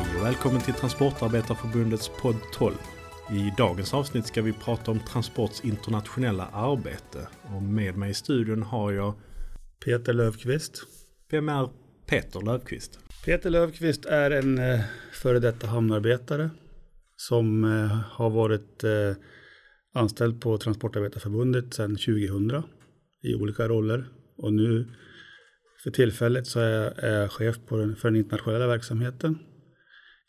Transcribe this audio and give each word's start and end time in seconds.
Hej 0.00 0.18
och 0.18 0.26
välkommen 0.26 0.60
till 0.60 0.74
Transportarbetarförbundets 0.74 2.10
podd 2.22 2.36
12. 2.52 2.74
I 3.30 3.52
dagens 3.56 3.94
avsnitt 3.94 4.26
ska 4.26 4.42
vi 4.42 4.52
prata 4.52 4.90
om 4.90 5.00
Transports 5.00 5.64
internationella 5.64 6.46
arbete. 6.46 7.28
Och 7.42 7.62
med 7.62 7.96
mig 7.96 8.10
i 8.10 8.14
studion 8.14 8.62
har 8.62 8.92
jag 8.92 9.14
Peter 9.84 10.12
Löfqvist. 10.12 10.82
Vem 11.30 11.48
är 11.48 11.68
Peter 12.06 12.40
Löfqvist? 12.40 12.98
Peter 13.24 13.50
Löfqvist 13.50 14.06
är 14.06 14.30
en 14.30 14.58
eh, 14.58 14.80
före 15.12 15.38
detta 15.38 15.66
hamnarbetare 15.66 16.50
som 17.16 17.64
eh, 17.64 17.98
har 18.10 18.30
varit 18.30 18.84
eh, 18.84 19.16
anställd 19.94 20.40
på 20.40 20.58
Transportarbetarförbundet 20.58 21.74
sedan 21.74 21.96
2000 21.96 22.62
i 23.22 23.34
olika 23.34 23.68
roller. 23.68 24.08
Och 24.36 24.52
nu 24.52 24.88
för 25.82 25.90
tillfället 25.90 26.46
så 26.46 26.60
är 26.60 26.70
jag, 26.70 26.98
är 26.98 27.20
jag 27.20 27.32
chef 27.32 27.56
på 27.66 27.76
den, 27.76 27.96
för 27.96 28.10
den 28.10 28.16
internationella 28.16 28.66
verksamheten. 28.66 29.38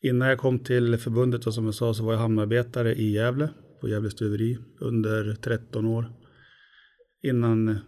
Innan 0.04 0.28
jag 0.28 0.38
kom 0.38 0.60
till 0.60 0.98
förbundet 0.98 1.48
och 1.48 1.54
som 1.54 1.66
jag 1.66 1.76
sa 1.76 1.94
så 1.94 2.04
var 2.04 2.14
jag 2.14 2.20
hamnarbetare 2.20 2.96
i 2.96 3.12
Gävle 3.12 3.50
på 3.82 3.90
Gävle 3.90 4.10
stuveri 4.10 4.58
under 4.80 5.34
13 5.34 5.86
år. 5.86 6.14
Innan 7.24 7.80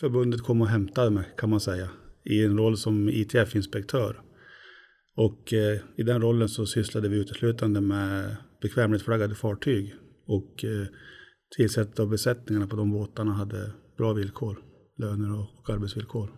förbundet 0.00 0.40
kom 0.40 0.60
och 0.60 0.68
hämtade 0.68 1.10
mig 1.10 1.24
kan 1.36 1.50
man 1.50 1.60
säga 1.60 1.90
i 2.24 2.44
en 2.44 2.58
roll 2.58 2.76
som 2.76 3.08
ITF-inspektör. 3.08 4.20
Och 5.16 5.52
eh, 5.52 5.78
i 5.96 6.02
den 6.02 6.22
rollen 6.22 6.48
så 6.48 6.66
sysslade 6.66 7.08
vi 7.08 7.16
uteslutande 7.16 7.80
med 7.80 8.36
bekvämlighetsflaggade 8.62 9.34
fartyg 9.34 9.94
och 10.26 10.64
eh, 10.64 10.86
tillsättet 11.56 12.00
av 12.00 12.08
besättningarna 12.08 12.66
på 12.66 12.76
de 12.76 12.90
båtarna 12.90 13.32
hade 13.32 13.72
bra 13.98 14.12
villkor, 14.12 14.58
löner 14.98 15.32
och, 15.32 15.58
och 15.58 15.70
arbetsvillkor. 15.70 16.30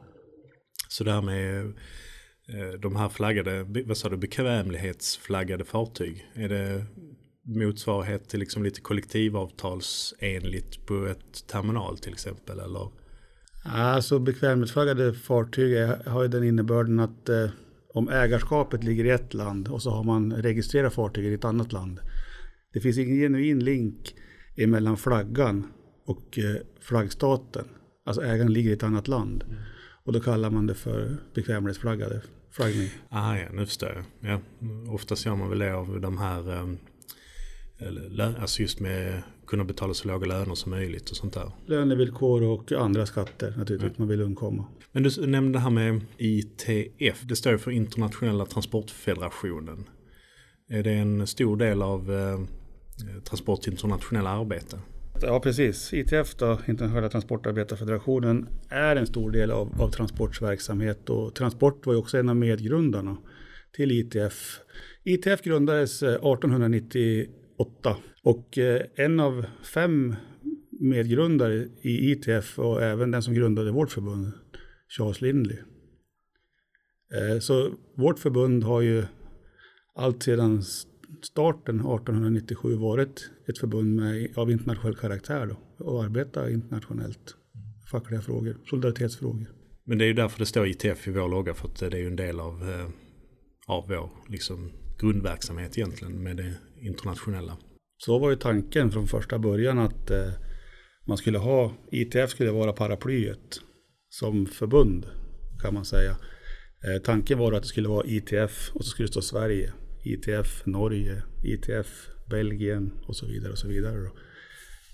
Så 0.89 1.05
det 1.05 1.12
här 1.12 1.22
med 1.22 1.72
Eh, 2.48 2.81
de 2.81 2.97
här 2.97 3.09
flaggade, 3.09 3.67
vad 3.87 3.97
sa 3.97 4.09
du, 4.09 4.17
bekvämlighetsflaggade 4.17 5.64
fartyg. 5.64 6.31
Är 6.34 6.48
det 6.48 6.84
motsvarighet 7.45 8.28
till 8.28 8.41
liksom 8.41 8.62
lite 8.62 8.81
kollektivavtalsenligt 8.81 10.87
på 10.87 11.06
ett 11.06 11.47
terminal 11.47 11.98
till 11.98 12.12
exempel? 12.12 12.59
Eller? 12.59 12.89
Alltså 13.65 14.19
bekvämlighetsflaggade 14.19 15.15
fartyg 15.15 15.72
är, 15.72 16.11
har 16.11 16.22
ju 16.22 16.28
den 16.28 16.45
innebörden 16.45 17.00
att 17.00 17.28
eh, 17.28 17.50
om 17.95 18.09
ägarskapet 18.09 18.84
ligger 18.84 19.05
i 19.05 19.11
ett 19.11 19.34
land 19.34 19.69
och 19.69 19.83
så 19.83 19.91
har 19.91 20.05
man 20.05 20.33
registrerat 20.33 20.95
fartyget 20.95 21.31
i 21.31 21.34
ett 21.34 21.45
annat 21.45 21.72
land. 21.72 22.00
Det 22.72 22.81
finns 22.81 22.98
ingen 22.98 23.17
genuin 23.17 23.65
länk 23.65 24.15
emellan 24.56 24.97
flaggan 24.97 25.67
och 26.06 26.39
eh, 26.39 26.56
flaggstaten. 26.81 27.65
Alltså 28.06 28.22
ägaren 28.22 28.53
ligger 28.53 28.70
i 28.70 28.72
ett 28.72 28.83
annat 28.83 29.09
land. 29.09 29.42
Mm. 29.42 29.56
Och 30.06 30.12
då 30.12 30.20
kallar 30.20 30.50
man 30.50 30.66
det 30.66 30.74
för 30.74 31.16
bekvämlighetsflaggade 31.34 32.22
flaggning. 32.50 32.88
Ah, 33.08 33.36
ja, 33.36 33.48
nu 33.52 33.66
förstår 33.66 33.88
jag. 33.88 34.30
Ja, 34.30 34.41
oftast 34.92 35.27
gör 35.27 35.36
man 35.36 35.50
väl 35.50 35.58
det 35.58 35.74
av 35.74 36.00
de 36.00 36.19
här, 36.19 36.60
um, 36.60 36.78
alltså 38.38 38.62
just 38.62 38.80
med 38.80 39.22
kunna 39.47 39.64
betala 39.64 39.94
så 39.94 40.08
låga 40.08 40.27
löner 40.27 40.55
som 40.55 40.70
möjligt 40.70 41.10
och 41.10 41.16
sånt 41.16 41.34
där. 41.34 41.52
Lönevillkor 41.66 42.42
och 42.42 42.72
andra 42.72 43.06
skatter 43.06 43.55
naturligtvis 43.56 43.80
mm. 43.80 43.94
man 43.97 44.08
vill 44.08 44.20
undkomma. 44.20 44.66
Men 44.92 45.02
du 45.02 45.27
nämnde 45.27 45.58
det 45.58 45.62
här 45.62 45.70
med 45.70 46.00
ITF, 46.19 47.22
det 47.22 47.36
står 47.36 47.56
för 47.56 47.70
Internationella 47.70 48.47
Transportfederationen. 48.47 49.84
Är 50.69 50.82
det 50.82 50.92
en 50.92 51.27
stor 51.27 51.56
del 51.56 51.82
av 51.82 52.12
eh, 52.12 52.41
Transports 53.25 53.69
internationella 53.69 54.30
arbete? 54.30 54.78
Ja, 55.20 55.41
precis. 55.41 55.93
ITF, 55.93 56.34
då, 56.34 56.59
Internationella 56.69 57.09
Transportarbetarfederationen, 57.09 58.48
är 58.69 58.97
en 58.97 59.07
stor 59.07 59.31
del 59.31 59.51
av, 59.51 59.83
av 59.83 59.91
Transports 59.91 60.43
verksamhet 60.43 61.11
och 61.11 61.34
Transport 61.34 61.87
var 61.87 61.93
ju 61.93 61.99
också 61.99 62.19
en 62.19 62.28
av 62.28 62.37
medgrundarna 62.37 63.16
till 63.72 63.93
ITF. 63.93 64.61
ITF 65.05 65.43
grundades 65.43 66.03
eh, 66.03 66.09
1898 66.09 67.97
och 68.22 68.59
eh, 68.59 68.83
en 68.94 69.21
av 69.21 69.44
fem 69.75 70.16
medgrundare 70.81 71.69
i 71.83 72.12
ITF 72.12 72.59
och 72.59 72.83
även 72.83 73.11
den 73.11 73.22
som 73.22 73.34
grundade 73.34 73.71
vårt 73.71 73.91
förbund, 73.91 74.33
Charles 74.88 75.21
Lindley. 75.21 75.59
Eh, 77.15 77.38
så 77.38 77.71
vårt 77.97 78.19
förbund 78.19 78.65
har 78.65 78.81
ju 78.81 79.05
allt 79.94 80.22
sedan 80.22 80.62
starten 81.22 81.75
1897 81.75 82.76
varit 82.76 83.30
ett 83.48 83.58
förbund 83.58 83.97
med, 83.97 84.38
av 84.38 84.50
internationell 84.50 84.97
karaktär 84.97 85.47
då, 85.47 85.84
och 85.84 86.04
arbeta 86.04 86.50
internationellt. 86.50 87.36
Fackliga 87.91 88.20
frågor, 88.20 88.56
solidaritetsfrågor. 88.70 89.47
Men 89.84 89.98
det 89.98 90.04
är 90.04 90.06
ju 90.06 90.14
därför 90.14 90.38
det 90.38 90.47
står 90.47 90.66
ITF 90.66 91.08
i 91.08 91.10
vår 91.10 91.28
logga 91.28 91.54
för 91.54 91.69
att 91.69 91.76
det 91.76 91.86
är 91.86 92.00
ju 92.00 92.06
en 92.06 92.16
del 92.16 92.41
av, 92.41 92.70
eh, 92.70 92.88
av 93.66 93.88
vår 93.88 94.10
liksom, 94.28 94.72
grundverksamhet 95.00 95.78
egentligen 95.78 96.22
med 96.22 96.36
det 96.36 96.54
internationella. 96.80 97.56
Så 97.96 98.19
var 98.19 98.31
ju 98.31 98.36
tanken 98.36 98.91
från 98.91 99.06
första 99.06 99.38
början 99.38 99.78
att 99.78 100.10
eh, 100.10 100.31
man 101.06 101.16
skulle 101.16 101.38
ha, 101.38 101.72
ITF 101.91 102.31
skulle 102.31 102.50
vara 102.50 102.72
paraplyet 102.72 103.60
som 104.08 104.46
förbund 104.46 105.06
kan 105.62 105.75
man 105.75 105.84
säga. 105.84 106.10
Eh, 106.10 107.02
tanken 107.02 107.38
var 107.38 107.52
att 107.52 107.62
det 107.62 107.69
skulle 107.69 107.88
vara 107.88 108.06
ITF 108.06 108.70
och 108.75 108.84
så 108.84 108.91
skulle 108.91 109.06
det 109.06 109.12
stå 109.12 109.22
Sverige 109.22 109.72
ITF 110.04 110.66
Norge, 110.66 111.22
ITF 111.42 112.09
Belgien 112.31 112.92
och 113.06 113.16
så 113.16 113.26
vidare. 113.26 113.53
och 113.53 113.59
så 113.59 113.69
vidare. 113.69 114.10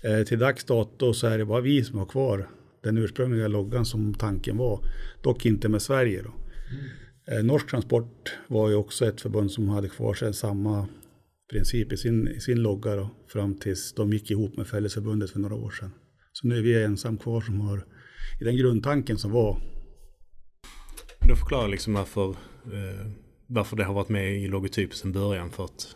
Eh, 0.03 0.23
till 0.23 0.39
dags 0.39 0.63
dato 0.63 1.13
så 1.13 1.27
är 1.27 1.37
det 1.37 1.45
bara 1.45 1.61
vi 1.61 1.83
som 1.83 1.99
har 1.99 2.05
kvar 2.05 2.49
den 2.83 2.97
ursprungliga 2.97 3.47
loggan 3.47 3.85
som 3.85 4.13
tanken 4.13 4.57
var. 4.57 4.85
Dock 5.23 5.45
inte 5.45 5.69
med 5.69 5.81
Sverige. 5.81 6.21
Då. 6.21 6.29
Mm. 6.29 7.37
Eh, 7.37 7.43
Norsk 7.43 7.69
Transport 7.69 8.33
var 8.47 8.69
ju 8.69 8.75
också 8.75 9.05
ett 9.05 9.21
förbund 9.21 9.51
som 9.51 9.69
hade 9.69 9.89
kvar 9.89 10.13
sig 10.13 10.33
samma 10.33 10.87
princip 11.51 11.93
i 11.93 11.97
sin, 11.97 12.27
i 12.27 12.39
sin 12.39 12.61
logga 12.61 12.95
då, 12.95 13.09
fram 13.27 13.55
tills 13.55 13.93
de 13.93 14.13
gick 14.13 14.31
ihop 14.31 14.57
med 14.57 14.67
Fällesförbundet 14.67 15.31
för 15.31 15.39
några 15.39 15.55
år 15.55 15.71
sedan. 15.71 15.91
Så 16.31 16.47
nu 16.47 16.57
är 16.57 16.61
vi 16.61 16.83
ensam 16.83 17.17
kvar 17.17 17.41
som 17.41 17.61
har 17.61 17.85
i 18.41 18.43
den 18.43 18.57
grundtanken 18.57 19.17
som 19.17 19.31
var. 19.31 19.61
Du 21.27 21.35
förklarar 21.35 21.67
liksom 21.67 21.93
varför 21.93 22.29
eh 22.65 23.11
varför 23.53 23.77
det 23.77 23.83
har 23.83 23.93
varit 23.93 24.09
med 24.09 24.37
i 24.37 24.47
logotypen 24.47 24.97
sedan 24.97 25.11
början. 25.11 25.49
För 25.49 25.65
att 25.65 25.95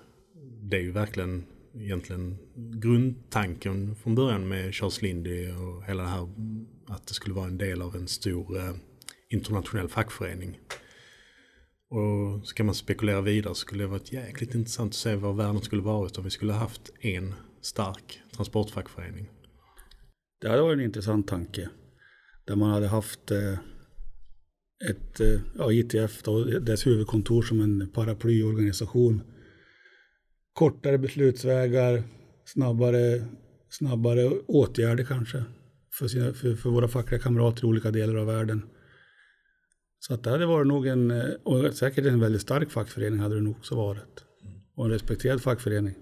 det 0.62 0.78
är 0.78 0.82
ju 0.82 0.92
verkligen 0.92 1.46
egentligen 1.76 2.38
grundtanken 2.56 3.96
från 3.96 4.16
början 4.16 4.48
med 4.48 4.76
Charles 4.76 5.02
Lindy 5.02 5.52
och 5.52 5.84
hela 5.84 6.04
det 6.04 6.10
här 6.10 6.30
att 6.88 7.08
det 7.08 7.14
skulle 7.14 7.36
vara 7.36 7.48
en 7.48 7.58
del 7.58 7.82
av 7.82 7.96
en 7.96 8.08
stor 8.08 8.58
eh, 8.58 8.76
internationell 9.30 9.90
fackförening. 9.90 10.60
Och 11.90 12.48
ska 12.48 12.64
man 12.64 12.76
spekulera 12.76 13.22
vidare 13.22 13.56
så 13.56 13.60
skulle 13.60 13.84
det 13.84 13.88
varit 13.88 14.12
jäkligt 14.12 14.56
intressant 14.56 14.90
att 14.90 14.96
se 14.96 15.16
vad 15.16 15.36
världen 15.36 15.62
skulle 15.62 15.82
varit 15.82 16.18
om 16.18 16.24
vi 16.24 16.30
skulle 16.30 16.54
haft 16.54 16.92
en 17.00 17.34
stark 17.62 18.22
transportfackförening. 18.36 19.30
Det 20.42 20.50
hade 20.50 20.62
varit 20.62 20.78
en 20.78 20.86
intressant 20.86 21.28
tanke. 21.28 21.70
Där 22.46 22.56
man 22.56 22.72
hade 22.72 22.88
haft 22.88 23.32
eh, 23.32 23.58
ett 24.90 25.20
eh, 25.20 25.40
ja, 25.58 25.72
ITF, 25.72 26.24
då, 26.24 26.44
dess 26.44 26.88
huvudkontor 26.88 27.42
som 27.42 27.62
en 27.62 27.90
paraplyorganisation. 27.94 29.22
Kortare 30.54 30.98
beslutsvägar, 30.98 32.04
snabbare, 32.46 33.26
snabbare 33.70 34.30
åtgärder 34.30 35.04
kanske 35.04 35.44
för, 35.94 36.08
sina, 36.08 36.34
för, 36.34 36.56
för 36.56 36.70
våra 36.70 36.88
fackliga 36.88 37.22
kamrater 37.22 37.64
i 37.64 37.68
olika 37.68 37.92
delar 37.92 38.16
av 38.16 38.28
världen. 38.28 38.62
Så 40.00 40.14
att 40.14 40.24
det 40.24 40.30
hade 40.30 40.46
varit 40.46 40.68
nog 40.68 40.88
en, 40.88 41.12
eh, 41.12 41.30
och 41.44 41.74
säkert 41.74 42.06
en 42.06 42.20
väldigt 42.20 42.42
stark 42.42 42.72
fackförening 42.72 43.20
hade 43.20 43.36
det 43.36 43.42
nog 43.42 43.56
också 43.58 43.76
varit. 43.76 44.24
Och 44.76 44.86
en 44.86 44.92
respekterad 44.92 45.42
fackförening. 45.42 45.96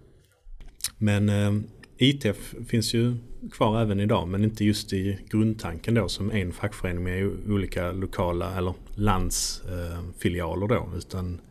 Men 0.98 1.30
eh, 1.30 1.52
ITF 1.98 2.56
finns 2.68 2.94
ju 2.94 3.16
kvar 3.52 3.82
även 3.82 4.00
idag 4.00 4.28
men 4.28 4.44
inte 4.44 4.66
just 4.66 4.94
i 4.94 5.20
grundtanken 5.30 5.94
då 5.94 6.08
som 6.08 6.32
en 6.32 6.52
fackförening 6.52 7.04
med 7.04 7.32
olika 7.48 7.92
lokala 7.92 8.58
eller 8.58 8.74
landsfilialer 8.96 10.68
då 10.68 10.90
utan 10.98 11.42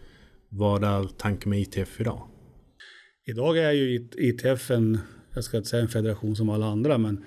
vad 0.48 0.84
är 0.84 1.08
tanken 1.18 1.50
med 1.50 1.60
ITF 1.60 2.00
idag? 2.00 2.22
Idag 3.26 3.58
är 3.58 3.72
ju 3.72 4.08
ITF 4.16 4.70
en, 4.70 4.98
jag 5.34 5.44
ska 5.44 5.56
inte 5.56 5.68
säga 5.68 5.82
en 5.82 5.88
federation 5.88 6.36
som 6.36 6.48
alla 6.48 6.66
andra 6.66 6.98
men 6.98 7.24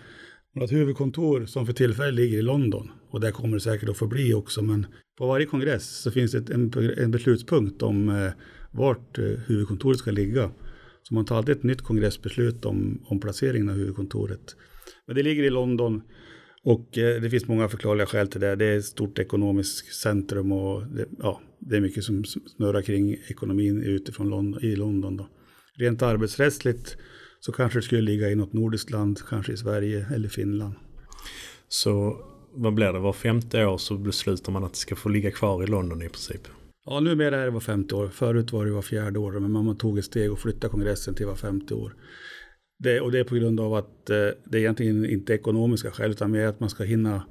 vårt 0.55 0.63
ett 0.63 0.71
huvudkontor 0.71 1.45
som 1.45 1.65
för 1.65 1.73
tillfället 1.73 2.13
ligger 2.13 2.37
i 2.37 2.41
London 2.41 2.91
och 3.09 3.19
där 3.19 3.31
kommer 3.31 3.53
det 3.53 3.61
säkert 3.61 3.89
att 3.89 3.97
förbli 3.97 4.33
också 4.33 4.61
men 4.61 4.87
på 5.17 5.27
varje 5.27 5.45
kongress 5.45 5.89
så 5.89 6.11
finns 6.11 6.31
det 6.31 6.53
en, 6.53 6.73
en 6.97 7.11
beslutspunkt 7.11 7.81
om 7.81 8.09
eh, 8.09 8.31
vart 8.71 9.17
eh, 9.17 9.23
huvudkontoret 9.23 9.99
ska 9.99 10.11
ligga. 10.11 10.51
Så 11.07 11.13
man 11.13 11.25
tar 11.25 11.37
alltid 11.37 11.57
ett 11.57 11.63
nytt 11.63 11.81
kongressbeslut 11.81 12.65
om, 12.65 13.01
om 13.05 13.19
placeringen 13.19 13.69
av 13.69 13.75
huvudkontoret. 13.75 14.55
Men 15.07 15.15
det 15.15 15.23
ligger 15.23 15.43
i 15.43 15.49
London 15.49 16.01
och 16.63 16.97
eh, 16.97 17.21
det 17.21 17.29
finns 17.29 17.47
många 17.47 17.69
förklarliga 17.69 18.05
skäl 18.05 18.27
till 18.27 18.41
det. 18.41 18.55
Det 18.55 18.65
är 18.65 18.77
ett 18.77 18.85
stort 18.85 19.19
ekonomiskt 19.19 19.93
centrum 19.93 20.51
och 20.51 20.87
det, 20.87 21.05
ja, 21.19 21.41
det 21.59 21.75
är 21.75 21.81
mycket 21.81 22.03
som 22.03 22.23
snurrar 22.25 22.81
kring 22.81 23.17
ekonomin 23.27 23.83
utifrån 23.83 24.29
London, 24.29 24.63
i 24.63 24.75
London. 24.75 25.17
Då. 25.17 25.27
Rent 25.77 26.01
arbetsrättsligt 26.01 26.97
så 27.39 27.51
kanske 27.51 27.79
det 27.79 27.83
skulle 27.83 28.01
ligga 28.01 28.29
i 28.29 28.35
något 28.35 28.53
nordiskt 28.53 28.91
land, 28.91 29.19
kanske 29.29 29.53
i 29.53 29.57
Sverige 29.57 30.05
eller 30.15 30.29
Finland. 30.29 30.73
Så 31.67 32.17
vad 32.53 32.73
blir 32.73 32.93
det, 32.93 32.99
var 32.99 33.13
femte 33.13 33.65
år 33.65 33.77
så 33.77 33.97
beslutar 33.97 34.51
man 34.51 34.63
att 34.63 34.73
det 34.73 34.79
ska 34.79 34.95
få 34.95 35.09
ligga 35.09 35.31
kvar 35.31 35.63
i 35.63 35.67
London 35.67 36.01
i 36.01 36.09
princip? 36.09 36.47
Ja, 36.85 36.99
numera 36.99 37.41
är 37.41 37.45
det 37.45 37.51
var 37.51 37.59
femte 37.59 37.95
år. 37.95 38.07
Förut 38.07 38.51
var 38.51 38.65
det 38.65 38.71
var 38.71 38.81
fjärde 38.81 39.19
år, 39.19 39.31
men 39.31 39.51
man 39.51 39.77
tog 39.77 39.97
ett 39.97 40.05
steg 40.05 40.31
och 40.31 40.39
flyttade 40.39 40.71
kongressen 40.71 41.15
till 41.15 41.25
var 41.25 41.35
femte 41.35 41.73
år. 41.73 41.95
Det, 42.79 43.01
och 43.01 43.11
det 43.11 43.19
är 43.19 43.23
på 43.23 43.35
grund 43.35 43.59
av 43.59 43.73
att 43.73 44.09
eh, 44.09 44.29
det 44.45 44.57
är 44.57 44.61
egentligen 44.61 45.05
inte 45.05 45.33
ekonomiska 45.33 45.91
skäl, 45.91 46.11
utan 46.11 46.31
mer 46.31 46.47
att 46.47 46.59
man 46.59 46.69
ska 46.69 46.83
hinna 46.83 47.23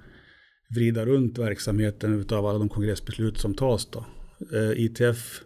vrida 0.75 1.06
runt 1.06 1.39
verksamheten 1.39 2.27
av 2.31 2.47
alla 2.47 2.59
de 2.59 2.69
kongressbeslut 2.69 3.39
som 3.39 3.55
tas. 3.55 3.87
Då. 3.91 4.05
Eh, 4.53 4.85
ITF 4.85 5.43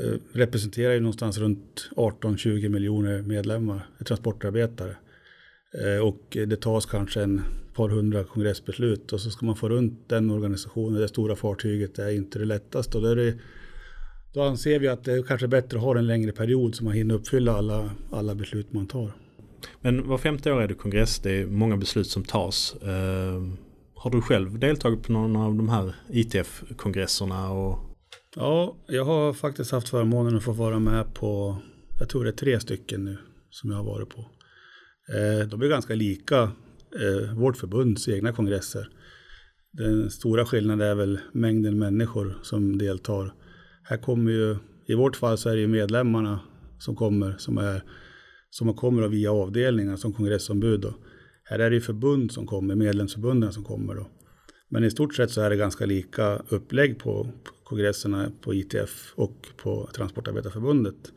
eh, 0.00 0.14
representerar 0.32 0.94
ju 0.94 1.00
någonstans 1.00 1.38
runt 1.38 1.90
18-20 1.96 2.68
miljoner 2.68 3.22
medlemmar, 3.22 3.86
transportarbetare. 4.06 4.96
Eh, 5.82 6.06
och 6.06 6.20
det 6.30 6.60
tas 6.60 6.86
kanske 6.86 7.22
en 7.22 7.42
par 7.74 7.88
hundra 7.88 8.24
kongressbeslut 8.24 9.12
och 9.12 9.20
så 9.20 9.30
ska 9.30 9.46
man 9.46 9.56
få 9.56 9.68
runt 9.68 10.08
den 10.08 10.30
organisationen, 10.30 11.00
det 11.00 11.08
stora 11.08 11.36
fartyget, 11.36 11.94
det 11.94 12.02
är 12.02 12.10
inte 12.10 12.38
det 12.38 12.44
lättaste. 12.44 12.96
Och 12.96 13.02
då, 13.02 13.14
det, 13.14 13.34
då 14.32 14.42
anser 14.42 14.78
vi 14.78 14.88
att 14.88 15.04
det 15.04 15.12
är 15.12 15.22
kanske 15.22 15.46
är 15.46 15.48
bättre 15.48 15.78
att 15.78 15.84
ha 15.84 15.98
en 15.98 16.06
längre 16.06 16.32
period 16.32 16.74
så 16.74 16.84
man 16.84 16.92
hinner 16.92 17.14
uppfylla 17.14 17.56
alla, 17.56 17.90
alla 18.10 18.34
beslut 18.34 18.72
man 18.72 18.86
tar. 18.86 19.12
Men 19.80 20.08
var 20.08 20.18
femte 20.18 20.52
år 20.52 20.62
är 20.62 20.68
det 20.68 20.74
kongress, 20.74 21.18
det 21.18 21.30
är 21.30 21.46
många 21.46 21.76
beslut 21.76 22.06
som 22.06 22.24
tas. 22.24 22.76
Uh, 22.82 23.52
har 23.94 24.10
du 24.10 24.22
själv 24.22 24.58
deltagit 24.58 25.02
på 25.02 25.12
någon 25.12 25.36
av 25.36 25.54
de 25.54 25.68
här 25.68 25.94
ITF-kongresserna? 26.08 27.50
Och... 27.50 27.78
Ja, 28.36 28.76
jag 28.86 29.04
har 29.04 29.32
faktiskt 29.32 29.70
haft 29.70 29.88
förmånen 29.88 30.36
att 30.36 30.44
få 30.44 30.52
vara 30.52 30.78
med 30.78 31.14
på, 31.14 31.56
jag 31.98 32.08
tror 32.08 32.24
det 32.24 32.30
är 32.30 32.32
tre 32.32 32.60
stycken 32.60 33.04
nu 33.04 33.18
som 33.50 33.70
jag 33.70 33.76
har 33.76 33.84
varit 33.84 34.08
på. 34.08 34.24
Eh, 35.08 35.48
de 35.48 35.62
är 35.62 35.68
ganska 35.68 35.94
lika 35.94 36.42
eh, 37.00 37.34
vårt 37.34 37.56
förbunds 37.56 38.08
egna 38.08 38.32
kongresser. 38.32 38.88
Den 39.72 40.10
stora 40.10 40.46
skillnaden 40.46 40.88
är 40.88 40.94
väl 40.94 41.18
mängden 41.32 41.78
människor 41.78 42.38
som 42.42 42.78
deltar. 42.78 43.34
Här 43.82 43.96
kommer 43.96 44.32
ju, 44.32 44.56
i 44.86 44.94
vårt 44.94 45.16
fall 45.16 45.38
så 45.38 45.48
är 45.48 45.54
det 45.54 45.60
ju 45.60 45.68
medlemmarna 45.68 46.40
som 46.78 46.96
kommer, 46.96 47.34
som, 47.38 47.58
är, 47.58 47.82
som 48.50 48.74
kommer 48.74 49.08
via 49.08 49.32
avdelningar 49.32 49.96
som 49.96 50.12
kongressombud. 50.12 50.80
Då. 50.80 50.94
Här 51.44 51.58
är 51.58 51.70
det 51.70 51.76
ju 51.76 51.80
förbund 51.80 52.32
som 52.32 52.46
kommer, 52.46 52.74
medlemsförbunden 52.74 53.52
som 53.52 53.64
kommer. 53.64 53.94
Då. 53.94 54.08
Men 54.68 54.84
i 54.84 54.90
stort 54.90 55.14
sett 55.14 55.30
så 55.30 55.40
är 55.40 55.50
det 55.50 55.56
ganska 55.56 55.86
lika 55.86 56.36
upplägg 56.48 56.98
på 56.98 57.32
kongresserna 57.64 58.32
på 58.40 58.54
ITF 58.54 59.12
och 59.14 59.46
på 59.56 59.90
Transportarbetarförbundet. 59.94 61.12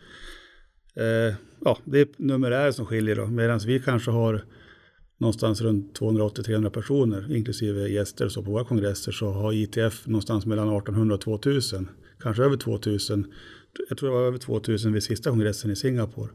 Eh, 1.00 1.36
ja, 1.66 1.78
det 1.84 2.00
är 2.00 2.08
numerär 2.18 2.72
som 2.72 2.86
skiljer 2.86 3.16
då, 3.16 3.26
medan 3.26 3.60
vi 3.60 3.80
kanske 3.80 4.12
har 4.12 4.46
någonstans 5.18 5.62
runt 5.62 6.00
280-300 6.00 6.70
personer, 6.70 7.36
inklusive 7.36 7.90
gäster 7.90 8.30
så 8.30 8.44
på 8.44 8.52
våra 8.52 8.64
kongresser, 8.64 9.12
så 9.12 9.32
har 9.32 9.54
ITF 9.54 10.08
någonstans 10.08 10.46
mellan 10.46 10.68
1800 10.68 11.16
och 11.16 11.22
2000, 11.22 11.90
kanske 12.20 12.44
över 12.44 12.58
2000. 12.58 13.34
Jag 13.90 13.98
tror 13.98 14.10
det 14.10 14.16
var 14.16 14.24
över 14.24 14.38
2000 14.38 14.94
vid 14.94 15.04
sista 15.04 15.30
kongressen 15.30 15.72
i 15.72 15.76
Singapore. 15.76 16.30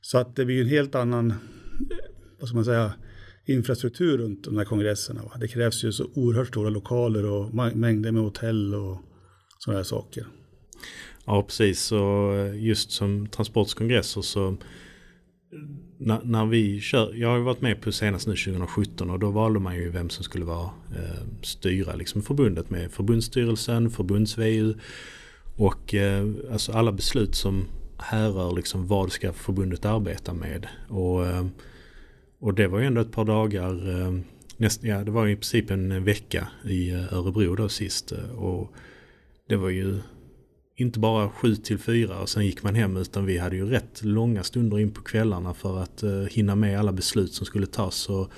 Så 0.00 0.18
att 0.18 0.36
det 0.36 0.44
blir 0.44 0.60
en 0.60 0.68
helt 0.68 0.94
annan, 0.94 1.34
vad 2.38 2.48
ska 2.48 2.56
man 2.56 2.64
säga, 2.64 2.92
infrastruktur 3.46 4.18
runt 4.18 4.44
de 4.44 4.56
här 4.56 4.64
kongresserna. 4.64 5.22
Va? 5.22 5.32
Det 5.40 5.48
krävs 5.48 5.84
ju 5.84 5.92
så 5.92 6.06
oerhört 6.14 6.48
stora 6.48 6.70
lokaler 6.70 7.24
och 7.24 7.54
mängder 7.54 8.12
med 8.12 8.22
hotell 8.22 8.74
och 8.74 8.98
sådana 9.58 9.78
här 9.78 9.84
saker. 9.84 10.26
Ja, 11.24 11.42
precis. 11.42 11.92
Och 11.92 12.34
eh, 12.34 12.64
just 12.64 12.90
som 12.90 13.26
transportskongresser 13.26 14.22
så 14.22 14.48
eh, 14.48 14.54
när, 15.98 16.20
när, 16.24 16.46
vi 16.46 16.80
kör, 16.80 17.14
jag 17.14 17.28
har 17.28 17.36
ju 17.36 17.42
varit 17.42 17.60
med 17.60 17.80
på 17.80 17.92
senast 17.92 18.26
nu 18.26 18.36
2017 18.36 19.10
och 19.10 19.18
då 19.18 19.30
valde 19.30 19.60
man 19.60 19.76
ju 19.76 19.90
vem 19.90 20.10
som 20.10 20.24
skulle 20.24 20.44
vara 20.44 20.70
eh, 20.96 21.22
styra 21.42 21.94
liksom 21.94 22.22
förbundet 22.22 22.70
med 22.70 22.92
förbundsstyrelsen, 22.92 23.90
förbunds-VU 23.90 24.74
och 25.56 25.94
eh, 25.94 26.28
alltså 26.52 26.72
alla 26.72 26.92
beslut 26.92 27.34
som 27.34 27.64
härrör 27.98 28.56
liksom 28.56 28.86
vad 28.86 29.12
ska 29.12 29.32
förbundet 29.32 29.84
arbeta 29.84 30.32
med. 30.32 30.66
Och, 30.88 31.26
eh, 31.26 31.46
och 32.38 32.54
det 32.54 32.68
var 32.68 32.78
ju 32.78 32.86
ändå 32.86 33.00
ett 33.00 33.12
par 33.12 33.24
dagar, 33.24 34.00
eh, 34.00 34.18
näst, 34.56 34.84
ja 34.84 35.04
det 35.04 35.10
var 35.10 35.26
i 35.26 35.36
princip 35.36 35.70
en 35.70 36.04
vecka 36.04 36.48
i 36.64 36.90
eh, 36.90 37.12
Örebro 37.12 37.54
då 37.54 37.68
sist 37.68 38.12
och 38.36 38.72
det 39.48 39.56
var 39.56 39.68
ju 39.68 40.00
inte 40.82 40.98
bara 40.98 41.30
7 41.30 41.56
till 41.56 41.78
4 41.78 42.18
och 42.18 42.28
sen 42.28 42.46
gick 42.46 42.62
man 42.62 42.74
hem 42.74 42.96
utan 42.96 43.26
vi 43.26 43.38
hade 43.38 43.56
ju 43.56 43.66
rätt 43.66 44.04
långa 44.04 44.42
stunder 44.42 44.78
in 44.78 44.90
på 44.90 45.02
kvällarna 45.02 45.54
för 45.54 45.78
att 45.78 46.02
eh, 46.02 46.10
hinna 46.10 46.54
med 46.54 46.78
alla 46.78 46.92
beslut 46.92 47.32
som 47.32 47.46
skulle 47.46 47.66
tas. 47.66 47.94
Så 47.94 48.28